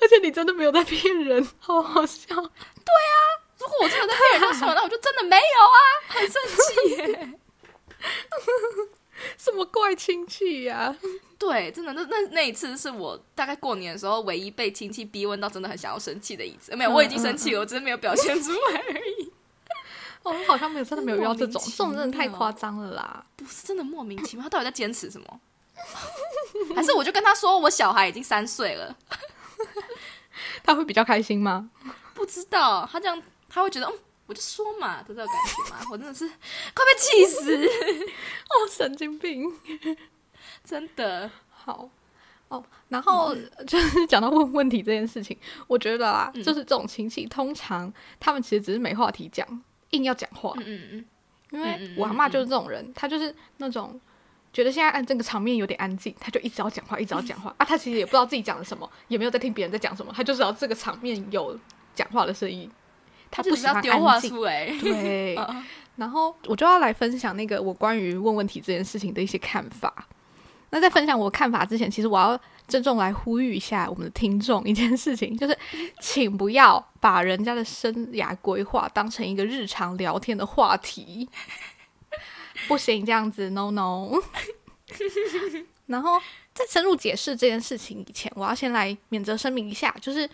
[0.00, 2.26] 而且你真的没有在骗人，好好笑。
[2.28, 3.14] 对啊
[3.58, 5.78] 如果我真的在骗人，那算了，那我就真的没有啊，
[6.08, 7.30] 很生气耶。
[9.38, 10.94] 什么怪亲戚呀、
[11.38, 16.74] 对，真的，那那那一次是我大概过年的时候唯一被亲戚逼问到真的很想要生气的一次。
[16.76, 19.32] 没有，我已经生气了，我只是没有表现出来而已。
[20.22, 23.24] 哦，我好像没有真的没有遇到这种真的太夸张了啦。
[23.36, 25.40] 不是真的莫名其妙，他到底在坚持什么？
[26.74, 28.96] 还是我就跟他说，我小孩已经三岁了，
[30.64, 31.70] 他会比较开心吗？
[32.14, 33.92] 不知道他这样他会觉得，嗯，
[34.26, 37.66] 我就说嘛的这个感觉嘛，我真的是快被气死，
[38.50, 39.52] 哦，神经病。
[40.64, 41.30] 真的。
[41.48, 41.88] 好，
[42.48, 43.34] 哦，然后、
[43.66, 45.36] 就是讲到问问题这件事情，
[45.66, 49.46] 我觉得啊，嗯就是这种亲戚，通常他们其实只是没话题讲，
[49.90, 50.52] 硬要讲话。
[50.58, 51.04] 嗯嗯嗯，
[51.50, 54.00] 因为我阿妈就是这种人，她就是那种
[54.52, 57.64] 觉得现在按这个场面有点安静，她就一直要讲话，一直要讲话啊。
[57.66, 61.58] 她其实也不知道自己讲了什么，也没有在听别人在讲什么，她就知道这个场面有
[61.96, 62.70] 讲话的声音，
[63.30, 64.30] 他不就是喜欢要丢话安静。
[64.34, 64.66] 出来。
[64.80, 65.64] 对，嗯
[65.96, 70.06] 然后我就要来分享那个我关于问问题这件事情的一些看法。
[70.68, 75.56] 那在分享我看法之前，其实我要郑重来呼吁一下我们的听众一件事情，就是
[76.00, 81.26] 请不要把人家的生涯规划当成一个日常聊天的话题，
[82.68, 84.20] 不行，这样子，no no。
[85.86, 86.20] 然后
[86.52, 90.28] 在深入解释这件事情以前，我要先来免责声明一下，就是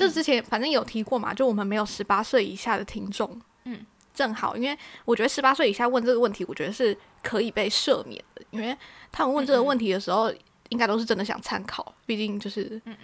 [0.00, 3.84] 这之前反正有提过嘛，就我们没有十八岁以下的听众，嗯，
[4.14, 8.76] 正好，因为我觉得十八岁以下问这个问题，我觉得是可以被赦免的，因为
[9.12, 10.32] 他们问这个问题的时候，
[10.70, 12.96] 应该都是真的想参考，毕竟就是嗯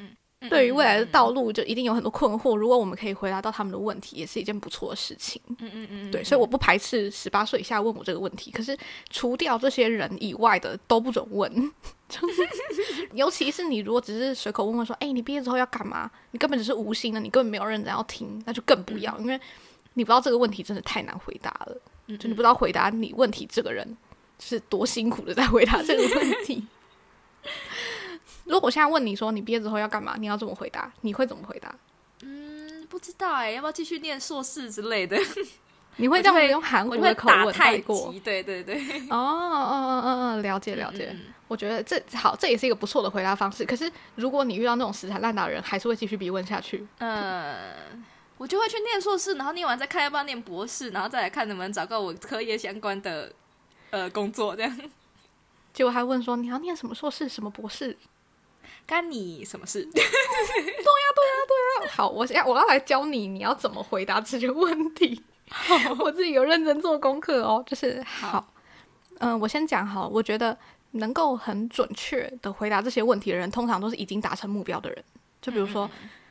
[0.50, 5.40] 对于未来的道路就一定有很多困惑，如果我们可以回答到他们的问题，也是一件不错的事情。
[5.58, 8.76] 嗯嗯嗯，对，所以我不排斥十八岁以下问我这个问题，可是
[9.10, 11.72] 除掉这些人以外的都不准问。
[12.08, 16.10] 就 是尤其是你如果只是随口问问说，哎、你毕业之后要干嘛？
[16.30, 19.40] 你根本只是无心的，你根本没有认真要听，那就更不要，因为
[19.94, 21.76] 你不知道这个问题真的太难回答了，
[22.16, 23.96] 就你不知道回答你问题这个人
[24.38, 26.66] 是多辛苦的在回答这个问题。
[28.44, 30.92] 如果我现在问你说你毕业之后要干嘛，你要怎么回答？
[31.00, 31.74] 你会怎么回答？
[32.22, 35.16] 嗯，不知道哎，要不要继续念硕士之类的？
[35.96, 38.12] 你会这样我就会用含糊我就会的口吻打太带过？
[38.12, 38.76] 极，对对对，
[39.10, 41.14] 哦，嗯嗯嗯嗯，了解了解。
[41.48, 43.64] 我觉得这好，这也是一个不错的回答方式。
[43.64, 46.86] 可是如果你遇到那种死缠烂打的人，还是会继续逼问下去。
[46.98, 48.04] 嗯，
[48.36, 53.32] 我就会去念硕士，然后念完再看要不要念博士，然后再来看能不能找到我科业相关的
[53.90, 54.80] 呃工作，这样
[55.72, 57.96] 结果还问说你要念什么硕士、什么博士？
[58.84, 59.84] 干你什么事？
[59.94, 61.34] 对呀对呀
[61.80, 65.22] 对呀好，我现在我要来教你，你要怎么回答这些问题。
[65.98, 68.52] 我自己有认真做功课哦，就是好，
[69.18, 70.56] 嗯、我先讲好，我觉得
[70.92, 75.04] 能够很准确的回答这些问题的人，通常都是已经达成目标的人。
[75.40, 75.88] 就比如说，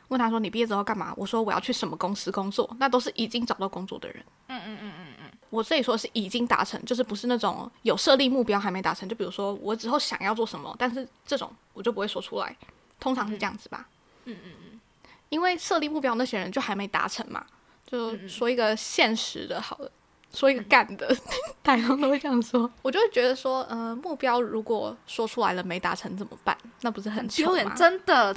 [0.08, 1.12] 问他说你毕业之后干嘛？
[1.16, 4.22] 我说我要去什么公司工作，那都是已经找到工作的人。
[4.48, 9.08] 嗯嗯嗯嗯嗯，我这里说是已经达成，就是不是那种有设立目标还没达成。
[9.08, 12.54] 就比如说我之后想要做什么，但是这种我就不会说出来，
[13.00, 13.88] 通常是这样子吧。
[14.26, 14.80] 嗯嗯嗯，
[15.30, 17.44] 因为设立目标那些人就还没达成嘛，
[17.86, 19.90] 就说一个现实的好了，
[20.34, 21.16] 说一个干的，
[21.62, 22.70] 大家都会这样说。
[22.82, 26.56] 我就会觉得说，呃，目标如果说出来了没达成怎么办？
[26.82, 27.74] 那不是很糗丢脸，吗？
[27.76, 28.34] 真的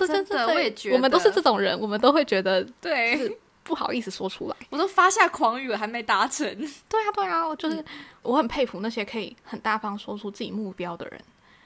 [0.48, 4.56] 我也觉得，我们都是这种人，我们都会觉得对，是不好意思说出来。
[4.70, 6.46] 我都发下狂语了，还没达成。
[6.88, 7.84] 对啊，对啊，我就是、
[8.22, 11.22] 我很佩服那些可以很大方说出自己目标的人。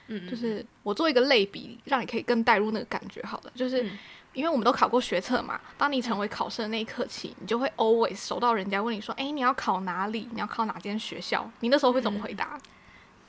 [0.08, 3.52] 嗯，就是我做一个类比，让你可以更带入那个感觉好了。
[3.54, 3.98] 就是、嗯
[4.34, 10.28] 因为我们都考过学测嘛，当你成为考生的那一刻起，你就会 always 收到人家问你说：“哎，你要考哪里？
[10.32, 12.58] 你要考哪间学校？”你那时候会怎么回答？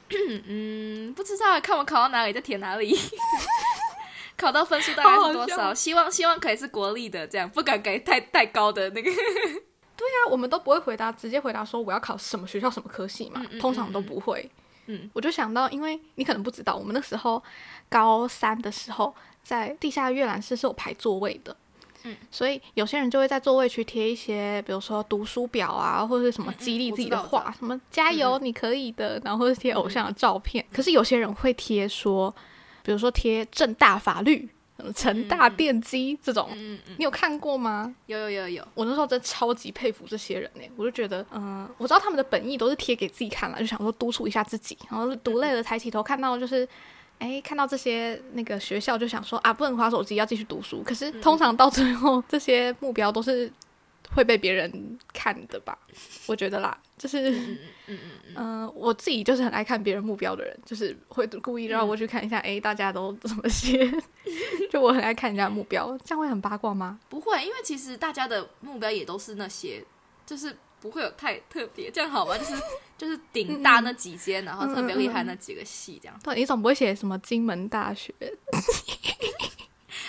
[0.10, 2.98] 嗯， 不知道，看我考到哪里再填哪里。
[4.38, 5.74] 考到分数大概是多好好少？
[5.74, 9.10] 希望希望可以是国立的，这样不敢给太太高的那个。
[9.98, 14.50] 对啊我们都不会回答，直接回答说我要考什么学校、什么科系嘛，嗯嗯通常都不会。
[14.88, 17.42] 嗯，我就想到，因为你可能不知道，我们那时候
[17.90, 21.56] 高三的时候，在地下阅览室是有排座位的。
[22.04, 30.64] 嗯，所以有些人就会在座位区贴一些，比如说读书表啊，或者是什么激励自己的话，什么加油，你可以的，然后或者贴偶像的照片。
[30.72, 32.34] 可是有些人会贴说，
[32.84, 37.96] 比如说贴正大法律、什么成大电机这种，嗯嗯，你有看过吗？
[38.06, 46.70] 有有有有，我那时候真的超级佩服这些人呢、我就觉得，嗯、我知道他们的本意都是贴给自己看了，就想说督促一下自己，然后读累了抬起头看到就是，
[47.20, 50.84] 哎，看到这些那个学校就想说啊，不能划手机，要继续读书。
[50.84, 53.52] 可是通常到最后，这些目标都是
[54.14, 55.78] 会被别人看的吧？
[56.28, 57.32] 我觉得啦，就是，
[57.88, 57.98] 嗯
[58.36, 63.92] 嗯 我自己就是很爱看别人目标的人，就是会故意绕过去看一下，哎、大家都 怎么写，
[64.70, 67.00] 就我很爱看人家的目标，这样会很八卦吗？
[67.10, 69.84] 不会，因为其实大家的目标也都是那些，
[70.26, 72.38] 就是不会有太特别，这样好吧？
[72.38, 72.54] 就是
[72.98, 76.20] 就是顶大那几间，然后特别厉害那几个系这样。
[76.24, 78.14] 对，你总不会写什么金门大学，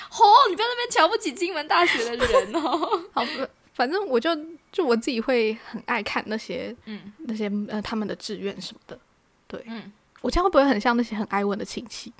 [0.09, 3.05] 吼、你不要在那边瞧不起金门大学的人哦。
[3.13, 4.31] 好，不反正我就
[4.73, 8.99] 就我自己会很爱看那些嗯那些呃他们的志愿什么的。
[9.47, 12.13] 对嗯，我这样会不会很像那些很爱问的亲戚？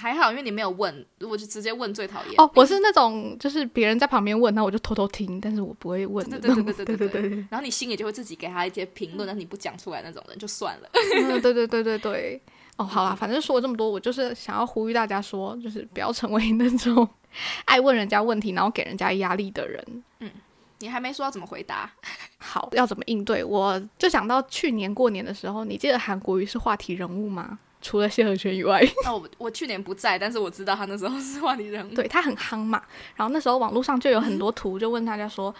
[0.00, 2.34] 还好，因为你没有问，如果就直接问最讨厌。
[2.38, 6.54] 哦，我是那种就是别人在旁边问，那我就偷偷听，但是我不会问的对。
[6.54, 10.88] 对对对 对对对对，然后你心里就会自己给他一些评论，但是你不讲出来那种人就算了。
[10.94, 12.40] 嗯，对对对对对。
[12.76, 17.06] 哦，好啦，反正说了这么多，我就是想要呼吁大家说，就是不要成为那种
[17.66, 20.02] 爱问人家问题，然后给人家压力的人。
[20.20, 20.30] 嗯，
[20.78, 21.92] 你还没说要怎么回答，
[22.38, 23.44] 好，要怎么应对？
[23.44, 27.58] 我就想到去年过年的时候，你记得韩国瑜是话题人物吗？
[27.80, 31.94] 除了谢和弦以外，那我我去年不在，但是我知道他那时候是话题人物。
[31.94, 32.82] 对他很夯嘛。
[33.16, 35.54] 然后那时候网络上就有很多图，就问大家说，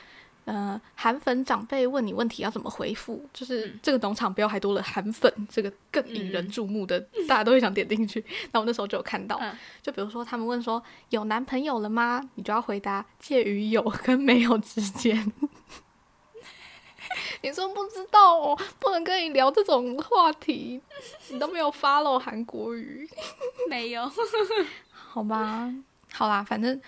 [0.45, 3.25] 呃，韩粉长辈问你问题要怎么回复？
[3.33, 8.25] 就是这个农场标还多了韩粉，这个更引人注目的，大家都会想点进去。
[8.53, 9.53] 那我那时候就有看到，嗯
[9.83, 12.21] 就比如说他们问说有男朋友了吗？
[12.35, 15.33] 你就要回答介于有跟没有之间。
[17.43, 20.81] 你说不知道哦，不能跟你聊这种话题，
[21.31, 23.09] 你都没有 follow 韩国语。
[23.69, 24.11] 没有，
[24.93, 25.73] 好吧，
[26.13, 26.81] 好啦，反正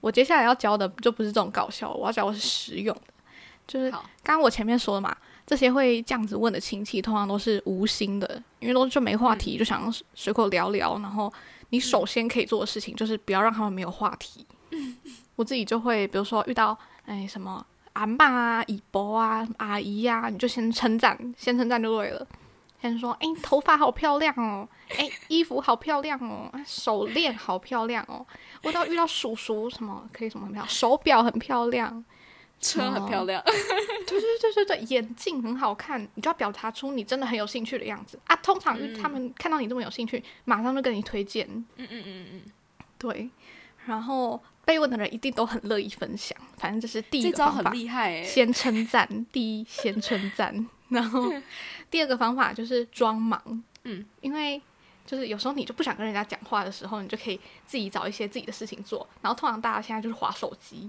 [0.00, 3.02] 我接下来要教的就不是这种搞笑，我要教的是实用的。
[3.66, 5.16] 就是刚刚我前面说的嘛，
[5.46, 10.98] 这些会这样子问的亲戚，通常都是无心的，因为都就没话题，就想要随口聊聊。
[10.98, 11.32] 然后
[11.68, 14.44] 你首先可以做的事情就是不要让他们没有话题。
[15.36, 17.64] 我自己就会，比如说遇到哎什么
[18.00, 22.26] 阿妈啊、姨伯啊、阿姨呀、你就先称赞，先称赞就对了。
[22.80, 28.26] 先说，哎、头发好漂亮哦，哎、衣服好漂亮哦，哎手链好漂亮哦。
[28.62, 32.02] 我到遇到叔叔什么可以什么很漂亮，手表很漂亮，
[32.58, 38.34] 车很漂亮，对对对对对，眼镜很好看，你就要表达出你真的很有兴趣的样子啊。
[38.36, 42.42] 通常他们看到你这么有兴趣，马上就跟你推荐，嗯嗯嗯嗯，
[42.96, 43.28] 对。
[43.84, 47.70] 然后被问的人一定都很乐意分享，反正这是第一这招很个方法。
[47.76, 51.28] 厉害哎，先称赞，第一先称赞，然后
[51.90, 53.42] 第二个方法就是装忙，
[53.82, 54.62] 嗯，因为
[55.04, 60.88] 就是有时候你就不想跟人家讲话的时候，你就可以自己找一些自己的事情做，然后通常大家现在就是划手机，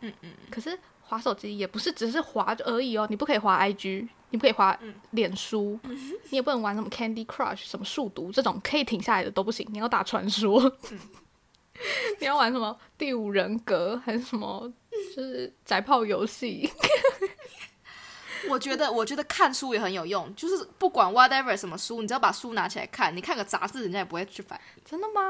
[0.00, 4.94] 嗯嗯，可是划手机也不是只是划而已哦，你不可以划 IG，你不可以划嗯。
[5.10, 5.78] 脸书，
[6.30, 10.58] 你也不能玩什么 Candy Crush、什么数独这种可以停下来的都不行，你要打传说，
[10.90, 10.98] 嗯
[12.20, 16.70] 你要玩什么第五人格还是什么，就是宅炮游戏。
[18.48, 24.60] 我觉得我觉得看书也很有用，就是不管 whatever 什么书，你只要把书拿起来看，你看个杂志，人家也不会去烦。
[24.84, 25.22] 真的吗？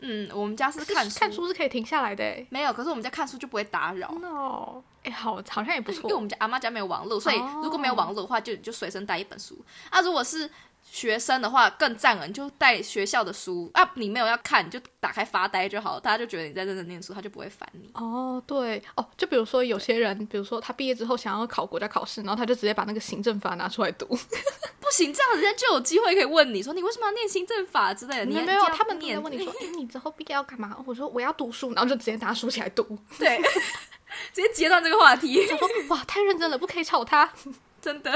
[0.00, 2.24] 嗯，我们家是看书，看书是可以停下来的。
[2.50, 4.08] 没有，可是我们家看书就不会打扰。
[4.10, 6.20] 真的哦，哎，好，好像也不错因为我。
[6.20, 9.56] 们家阿妈家没有网络，所以哦如果没有网络的话，就就随身带一本书。
[9.90, 10.50] 啊，如果是
[10.82, 17.90] 学生的话，更赞了，你就带学校的书啊，你没有要看，你就打开发呆就好，大家就觉得你在认真念书，他就不会烦你。
[17.94, 24.06] 哦，对哦，就比如说有些人，比如说他毕业之后想要考国家考试，然后他就直接把那个行政法拿出来读。
[24.80, 28.24] 不行，这样人家就有机会可以问你说你为什么要念行政法之类的。
[28.26, 30.76] 你没有，他们都在念问你说，哎，你之后毕业要干嘛？
[30.86, 32.82] 我说我要读书，然后就直接拿书起来读。
[33.18, 33.38] 对，
[34.32, 37.30] 直接截断这个话题，我说哇，太认真了，不可以吵他。
[37.82, 38.10] 真的。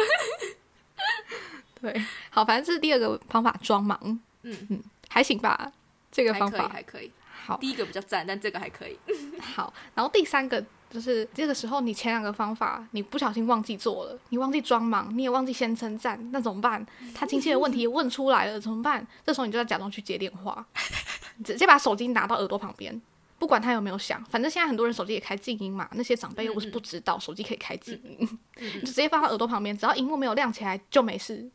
[1.82, 3.98] 对，好，反正这是第二个方法，装忙。
[4.44, 5.70] 嗯嗯，还行吧，
[6.10, 7.12] 这个方法还可以。
[7.44, 7.56] 好。
[7.58, 8.96] 第一个比较赞，但这个还可以。
[9.40, 16.84] 好，然后第三个就是这个时候你前两个方法你不小心忘记做了，你忘记装忙，你也忘记先称赞，那怎么办？
[17.14, 19.06] 他亲戚的问题问出来了，怎么办？
[19.26, 20.64] 这时候你就要假装去接电话，
[21.44, 23.00] 直接把手机拿到耳朵旁边。
[23.42, 31.50] 不管他有没有响，反正现在很多人手机也开静音嘛，那些长辈又不是不知道手机可以开静音，你就直接放到耳朵旁边，只要荧幕没有亮起来就没事。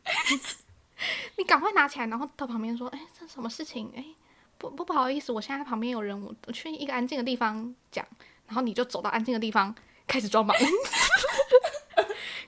[1.38, 3.90] 你赶快拿起来，然后到旁边说：“哎，这什么事情？
[3.96, 4.04] 哎，
[4.58, 8.04] 不不不好意思，我现在旁边有人，我我去一个安静的地方讲。”
[8.46, 9.74] 然后你就走到安静的地方，
[10.06, 10.54] 开始装忙，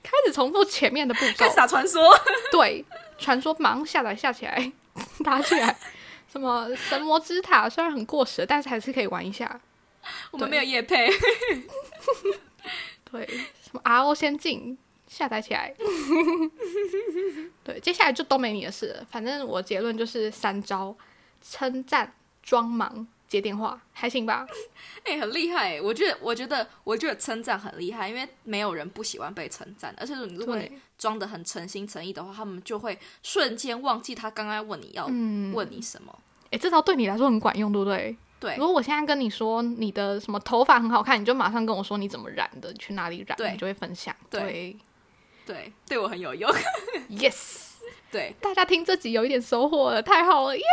[0.03, 1.49] 开始重复前面的步骤开。
[1.49, 1.99] 始打传说，
[2.51, 2.85] 对，
[3.17, 4.71] 传说忙下载下起来，
[5.25, 5.75] 打起来。
[6.31, 9.59] 什么神魔之塔虽然很过时，但是还是可以玩一下。
[10.31, 11.09] 我们没有夜配。
[13.11, 13.27] 对，
[13.61, 15.75] 什么 RO 仙境下载起来。
[17.63, 19.05] 对，接下来就都没你的事了。
[19.11, 20.95] 反正我结论就是三招：
[21.41, 24.47] 称赞、装忙、接电话，还行吧？
[25.03, 25.81] 哎、很厉害！
[25.81, 36.15] 我觉得，我觉得，我觉得称赞很厉害，因为没有人不喜欢被称赞，而且如果你对，装的很诚心诚意的话，他们就会瞬间忘记他刚刚问你要嗯，问你什么。
[36.51, 38.15] 哎，这招对你来说很管用，对不对？
[38.39, 44.15] 对如果我现在跟你说你的什么头发很好看，你就马上跟我说你怎么染的，你去哪里染，你就会分享。
[44.29, 44.77] 对
[45.43, 46.51] 对，对我很有用。
[47.09, 47.69] yes，
[48.11, 50.63] 对，大家听这集有一点收获了，太好了耶！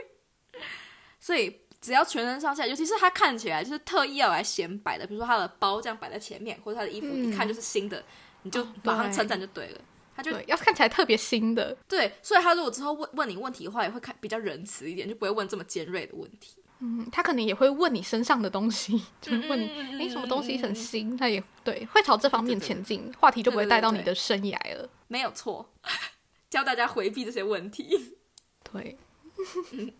[1.18, 8.02] 所以只要全身上下，尤其是他看起来就是特意要来显摆的，比如说他的包这样摆在前面，或者他的衣服嗯一看就是新的，
[8.48, 9.80] 你就马上称赞就对了。
[10.16, 16.60] 他就，要看起来特别新的，对，所以他如果之后问问你问题的话，也会看比较仁慈一点，就不会问这么尖锐的问题。
[16.80, 21.16] 嗯，他可能也会问你身上的东西，就是问你，嗯诶，什么东西很新？
[21.16, 24.88] 他也对，会朝这方面前进，话题就不会带到你的生涯了。
[25.06, 25.68] 没有错，
[26.50, 28.16] 教大家回避这些问题。
[28.72, 28.98] 对，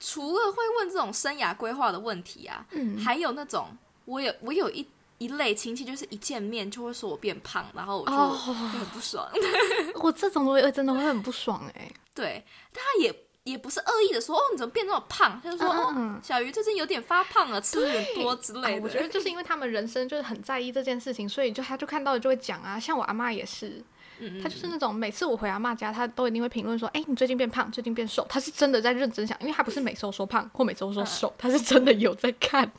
[0.00, 4.86] 除了会问这种生涯规划的问题啊，嗯，还有那种我有我有一
[5.18, 9.26] 一类亲戚，就是一见面就会说我变胖，然后我就很不爽。
[10.02, 13.14] 我这种我也真的会很不爽哎、对，但他也
[13.44, 18.68] 也不是恶意的说哦你怎么变那么胖，他就说、嗯小鱼最近有点发胖了，吃有点多之类的。
[18.76, 22.78] 啊我觉得 就是因为他们人生就是很在意这件事情，所以就他就看到了就会讲啊。
[22.78, 23.82] 像我阿妈也是，
[24.18, 32.70] 嗯，她就是那种每次我回阿妈家，他都一定会评论说：“哎、你最近变胖，最近变瘦。”他是真的在认真想，因为他不是每周说胖或每周说瘦，他是真的有在看。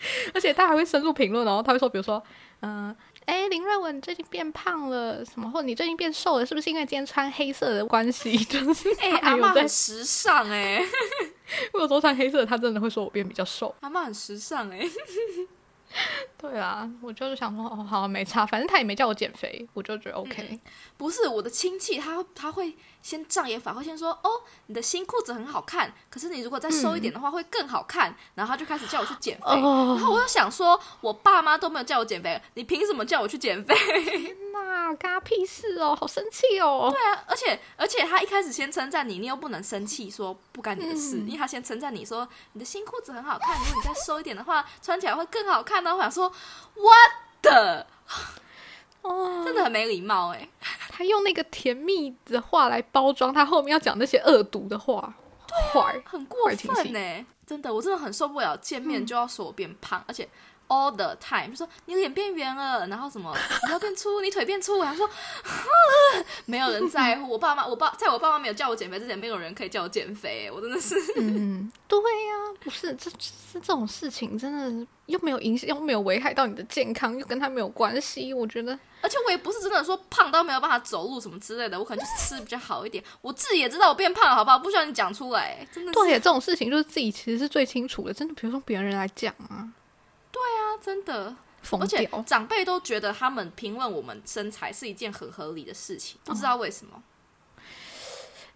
[0.34, 2.22] 而且他还会深入评论然后他会说，比如说，
[2.60, 2.94] 嗯、
[3.26, 8.36] 哎、林瑞文，你最近变胖了，什么，或者你最近变瘦了，是不是因为今天穿黑色的关系？
[8.46, 10.82] 就是哎、阿妈很，时尚哎、
[11.72, 13.74] 我有时候穿黑色他，真的会说我变比较瘦。
[13.80, 14.80] 阿妈很时尚哎、
[16.36, 20.60] 对啊，我就是想说，哦，好，没差，反正他也没叫我减肥，我就觉得 OK。
[20.96, 24.30] 不是我的亲戚，他他会先障眼法，会先说哦，
[24.66, 29.62] 你的新裤子很好看，可是你如果再瘦一点的话会更好看，然后他就开始叫我去减肥。
[29.62, 33.74] 哦然后我就想说，我爸妈都没有叫我减肥，你凭什么叫我去减肥？
[34.52, 36.88] 那干他屁事哦，好生气哦。
[36.92, 45.94] 对啊，而且而且他一开始先称赞你，你又不能生气说不干你的事，嗯因为他先称赞你说你的新裤子很好看，如果你再瘦一点的话，穿起来会更好看呢。
[45.94, 46.32] 我想说
[46.74, 47.86] ，what the，
[49.08, 50.48] 哦，真的很没礼貌哎、
[50.90, 55.14] 他用那个甜蜜的话来包装他后面要讲那些恶毒的话，
[55.72, 56.00] 坏。
[56.04, 60.28] 很过分呢、真的，我真的很受不了，见面就要说我变胖，而且
[60.68, 63.34] all the time 就说你脸变圆了，然后什么
[63.66, 65.08] 你要变粗，你腿变粗，然后说
[66.44, 73.18] 没有人在乎，我爸妈，我爸在我爸妈没有叫我减肥之前，没有人可以叫我减肥、我真的是，嗯，对呀、不是这这
[73.54, 78.32] 这种事情真的又没有影响，又没有危害到你的健康，又跟他没有关系。
[78.32, 84.58] 我觉得而且我也不是真的说胖到没有办法走路什么之类的，我可能就是吃比较好一点，我自己也知道我变胖了，好不好？
[84.58, 88.12] 不需要你讲出来，真的是对，这种事情就是自己其实是最清楚的。
[88.12, 89.66] 真的，比如说别人来讲啊，
[90.38, 91.36] 啊，真的。
[91.72, 92.08] 而且。
[92.24, 97.02] 长辈都觉得他们评论我们身材是一件很合理的事情，不知道为什么。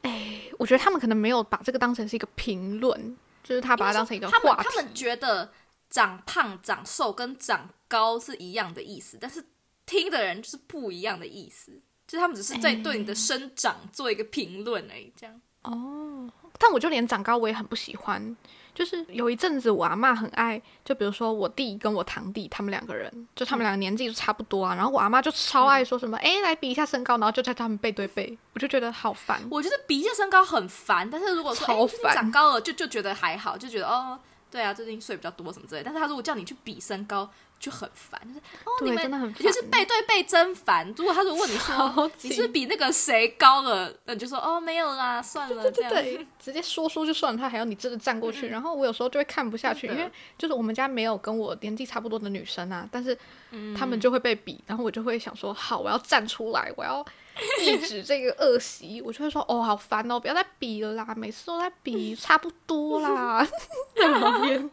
[0.03, 4.55] 哎我觉得他们可能没有把这个当成是一个评论，就是他把它当成一个他们。
[4.57, 5.53] 他们觉得
[5.91, 9.45] 长胖、长瘦跟长高是一样的意思，但是
[9.85, 11.73] 听的人就是不一样的意思，
[12.07, 15.13] 就是他们只是在对你的生长做一个评论而已。
[15.17, 18.37] 这样，哦，但我就连长高我也很不喜欢。
[18.75, 29.41] 就是有一阵子我阿妈很爱，就比如说我弟跟我堂弟他们两个人，就他们两个年纪就差不多啊，然后我阿妈就超爱说什么，哎、来比一下身高，然后就在他们背对背，我就觉得好烦。
[29.51, 34.19] 我觉得比一下身高很烦，但是如果说哎、长高了，就就觉得还好，就觉得哦。
[34.53, 37.27] 对啊，最近睡比较多什么之类，但是他如果叫你去比身高，
[37.59, 40.87] 就很烦，就是哦，你们真的很烦就是背对背真烦。
[40.95, 45.91] 如果他如果问你说你是比那个谁高了，那你就说哦没有啦，算了这样。
[45.91, 53.17] 对，直接说说就算了，他还要你真的站过去，然后我有时候就会看不下去，因为就是我们家没有跟我年纪差不多的女生啊，但是
[53.53, 57.03] 嗯他们就会被比，然后我就会想说，好，我要站出来，我要
[57.65, 63.47] 抑制这个恶习，我就会说，哦，好烦哦，不要再比了啦，每次都在比，差不多啦，
[63.97, 64.71] 在旁边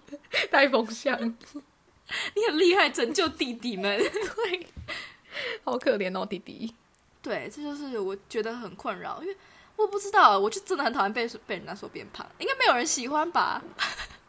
[0.52, 3.98] 带风向， 你很厉害，拯救弟弟们。
[3.98, 4.68] 对，
[5.64, 6.76] 好可怜哦，弟弟。
[7.22, 9.38] 对，这就是我觉得很困扰，因为
[9.76, 13.62] 我不知道，我就真的很讨厌被被人家说变胖，应该没有人喜欢吧？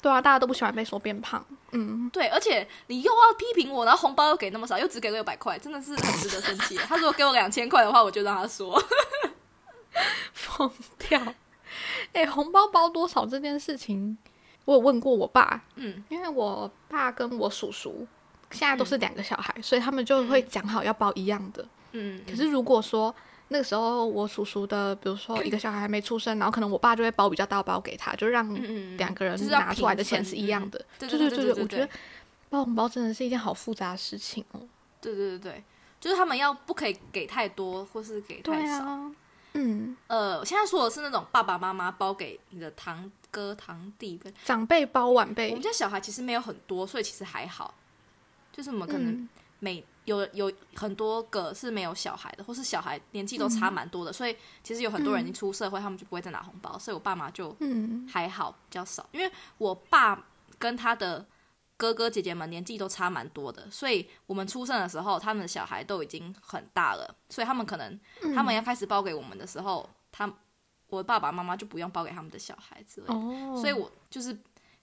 [0.03, 6.77] 对啊，大家都不喜欢被说变胖，嗯，对，而且你又要批评我，然后红包又给那么少，又只给六百块，真的是很值得生气。
[6.89, 8.83] 他如果给我两千块的话，我就让他说。
[10.33, 11.21] 疯掉。
[12.13, 14.17] 哎、红包包多少这件事情，
[14.65, 18.07] 我有问过我爸，嗯，因为我爸跟我叔叔
[18.51, 21.65] 现在都是两个小孩，所以他们就会讲好要包一样的。
[21.93, 23.15] 嗯，可是如果说
[23.53, 28.49] 那个时候我叔叔的，比如说一个小孩还没出生，然后可能我爸就会包比较大包给他，就让
[28.97, 30.79] 两个人拿出来的钱是一样的。
[30.79, 31.89] 嗯对对对对对对对我觉得
[32.49, 34.61] 包红包真的是一件好复杂的事情哦。
[35.01, 35.65] 对对对对，
[35.99, 38.85] 就是他们要不可以给太多，或是给太少。
[38.85, 39.13] 啊，
[39.55, 47.75] 嗯，呃，我现在说的是那种爸爸妈妈包给你的堂哥堂弟跟长辈包晚辈我们，家小孩其实没有很多，所以其实还好。
[48.53, 49.29] 就是我们可能嗯
[49.61, 59.09] 每、有有很多个是没有小孩的，或是小孩年纪都差蛮多的，所以其实有很多人已经出社会，他们就不会再拿红包，所以我爸妈就嗯还好，比较少。
[59.13, 60.27] 因为我爸
[60.59, 61.25] 跟他的
[61.77, 67.99] 哥哥姐姐们年纪都差蛮多的，所以我们出生的时候，他们的小孩都已经很大了，所以他们可能
[68.35, 70.31] 他们要开始包给我们的时候，他
[70.89, 73.15] 我爸爸妈妈就不用包给他们的小孩之类的。
[73.15, 74.37] 哦，所以我就是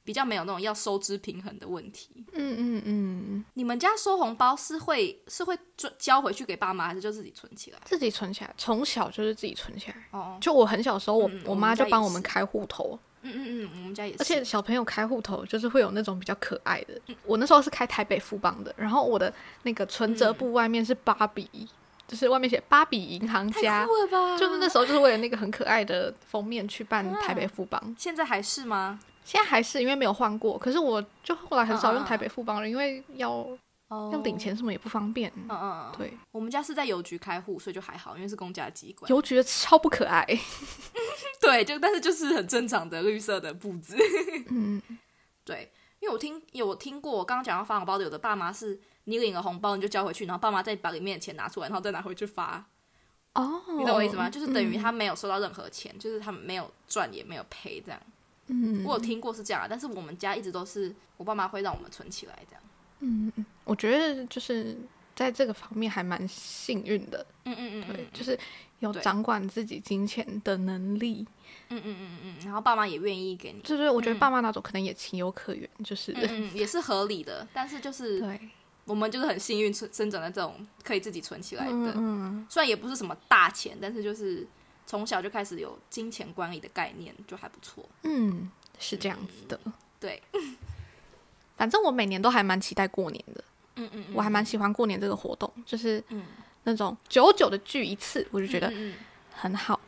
[0.07, 2.09] 比较没有那种要收支平衡的问题。
[2.31, 7.79] 嗯嗯嗯，你们家收红包是会是会交交回去给爸妈，还是就自己存起来？
[7.83, 9.97] 自己存起来，从小就是自己存起来。
[10.11, 14.17] 哦，就我很小时候，我、嗯我妈就帮我们开户头，嗯嗯嗯，我们家也是。
[14.19, 16.93] 而且小朋友开户头就是会有那种比较可爱的。
[17.25, 19.33] 我那时候是开台北富邦的，然后我的
[19.63, 21.49] 那个存折簿外面是芭比，
[22.07, 23.85] 就是外面写芭比银行太家！
[24.39, 27.95] 就是那时候就是为了那个很可爱的封面去办台北富邦。
[27.97, 28.97] 现在还是吗？
[29.27, 33.29] 现在还是因为没有换过，可是我就后来很少用台北富邦了，因为要
[33.89, 35.29] 哦要领钱什么也不方便。
[35.35, 39.09] 嗯嗯嗯，对，我们家是在邮局开户，所以就还好，因为是公家机关。
[39.09, 40.25] 邮局的超不可爱。
[41.41, 43.97] 对，就但是就是很正常的绿色的布置。
[44.49, 44.81] 嗯，
[45.43, 45.69] 对，
[45.99, 52.65] 因为我听有听过，我刚刚讲到发红包的，有的爸妈是你领了红包你就交回去，然后爸妈再把里面的钱拿出来，然后再拿回去发。
[53.33, 54.29] 哦，你懂我意思吗？
[54.29, 58.01] 就是等于嗯他没有收到任何钱，就是他们没有赚也没有赔这样。
[58.47, 62.63] 嗯，我有听过是这样啊，但是我们家一直都是我爸妈会让我们存起来这样。
[62.99, 64.77] 嗯，嗯我觉得就是
[65.15, 68.39] 在这个方面还蛮幸运的，嗯嗯嗯对，嗯就是
[68.79, 71.25] 有掌管自己金钱的能力。
[71.69, 74.19] 嗯嗯嗯嗯，然后爸妈也愿意给你，就是我觉得嗯。
[74.19, 76.13] 爸妈那种可能也情有可原，就是、
[76.53, 77.45] 也是合理的。
[77.51, 78.39] 但是就是对，
[78.85, 84.47] 我们就是很幸运生生长在这种可以自己存起来的，嗯嗯，虽然也不是什么大钱，但是就是
[84.87, 87.87] 从小就开始有金钱管理的概念，就还不错。
[88.01, 89.59] 嗯，是这样子的。
[89.99, 90.19] 对，
[91.55, 93.43] 反正我每年都还蛮期待过年的，
[93.75, 96.25] 嗯嗯我还蛮喜欢过年这个活动，就是嗯。
[96.63, 98.69] 那种久久的聚一次，我就觉得
[99.31, 99.79] 很好。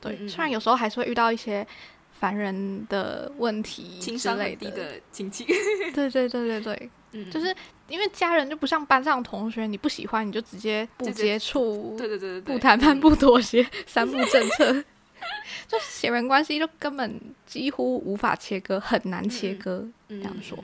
[0.00, 1.66] 对，虽然有时候还是会遇到一些
[2.18, 5.44] 烦人的问题情之类商很低的亲戚，
[5.92, 7.54] 对对对对对，嗯就是
[7.88, 14.72] 因为家人就不像班上同学，你不喜欢你就直接不接触，对对对对对，不谈判、不妥协， 三不政策，
[15.68, 19.86] 就是血缘关系就根本几乎无法切割，很难切割。
[20.08, 20.58] 这这样说，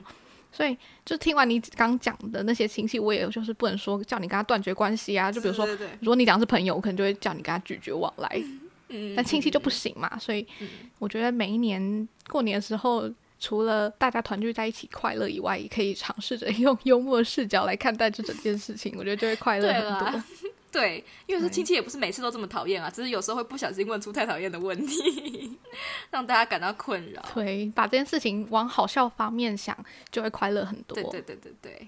[0.51, 0.75] 所以
[1.05, 5.31] 就听完你刚讲的那些亲戚，我也就是不能说叫你跟他断绝关系啊。
[5.31, 8.43] 就比如说，对对对，如果你讲是朋友，我可能就会叫你跟他拒绝往来，
[8.87, 10.17] 嗯但亲戚就不行嘛。
[10.17, 13.07] 所以嗯我觉得每一年过年的时候。
[13.39, 20.23] 除了大家团聚在一起快乐以外，也可以尝试着用幽默视角来看待这整件事情，我觉得就会快乐很多。
[20.71, 25.57] 对，因为说亲戚也不是每次都这么讨厌啊，只是有时候会不小心问出太讨厌的问题，
[26.11, 27.25] 让大家感到困扰。
[27.33, 29.75] 对，把这件事情往好笑方面想，
[30.11, 30.93] 就会快乐很多。
[30.93, 31.87] 对对对对对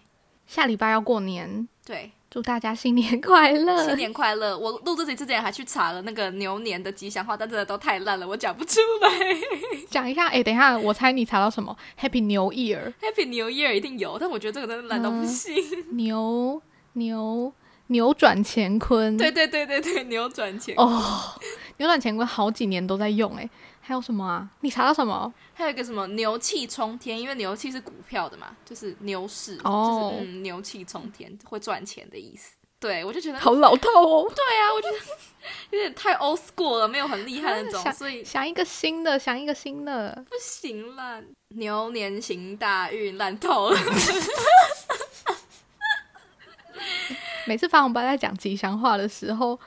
[0.52, 3.88] 下礼拜要过年，对，祝大家新年快乐！
[3.88, 4.60] 新年快乐！
[4.60, 9.10] 我录这集之前还去查了那个牛年的吉祥话，但真的都太烂了，我讲不出来。
[9.90, 15.56] 讲一下，哎，等一下，我猜你查到什么？Happy New Year，Happy New Year 一定有，但我觉得这个真的烂到不行。
[15.92, 16.62] 牛
[16.94, 17.54] 牛
[17.88, 19.16] 扭转乾坤。
[19.16, 20.76] 对对对对对，扭转钱。
[20.76, 21.34] 哦，
[21.78, 23.50] 扭转乾坤好几年都在用，哎，
[23.92, 24.50] 还有什么啊？
[24.62, 25.34] 你查到什么？
[25.54, 32.56] 还有一个什么牛气冲天，因为牛气是股票的嘛，就是牛市，哦就是嗯牛气冲天会赚钱的意思。
[32.80, 34.26] 对，我就觉得好老套哦。
[34.34, 34.96] 对啊，我觉得
[35.78, 40.24] 有点太 old school 了，没有很厉害那种，想所以想一个新的，想一个新的。
[40.30, 41.22] 不行啦。
[41.50, 43.78] 牛年行大运，烂透了。
[47.46, 49.60] 每次发红包在讲吉祥话的时候，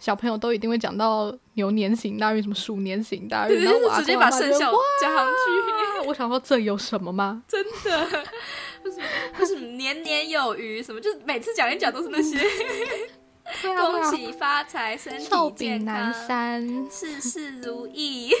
[0.00, 7.42] 小朋友都一定会讲到牛年行大运，什么鼠年行大运，然后我直接把生肖加上去，哇 我想说这有什么吗？
[7.46, 8.24] 真的。
[8.82, 9.04] 为什么？
[9.38, 10.82] 为什么年年有余？
[10.82, 10.98] 什么？
[11.00, 12.38] 就是每次讲一讲都是那些
[13.76, 16.86] 恭喜发财、身寿体健比南康、山。
[16.90, 18.32] 事事如意。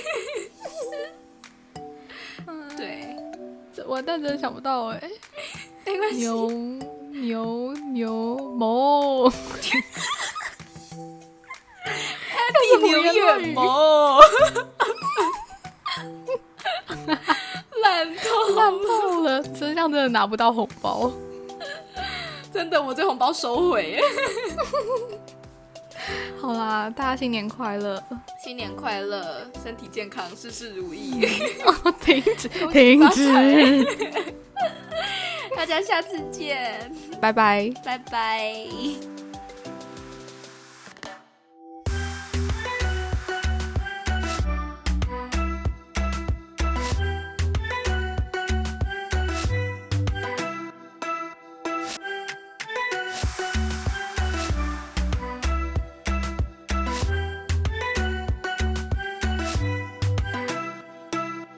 [2.74, 3.14] 对，
[3.74, 5.10] 这完蛋，真的想不到哎、
[5.84, 6.20] 没关系。
[6.20, 6.48] 牛
[7.10, 9.30] 牛牛某，
[12.80, 14.20] 乱语 Year mo，
[17.82, 21.10] 烂透烂透了，真相真的拿不到红包。
[22.52, 24.00] 真的，我这红包收回。
[26.40, 28.02] 好啦，大家新年快乐！
[28.42, 31.20] 新年快乐，身体健康，事事如意。
[32.02, 33.84] 停止，停止，
[35.54, 36.90] 大家下次见，
[37.20, 37.70] 拜拜。
[37.84, 38.64] 拜拜。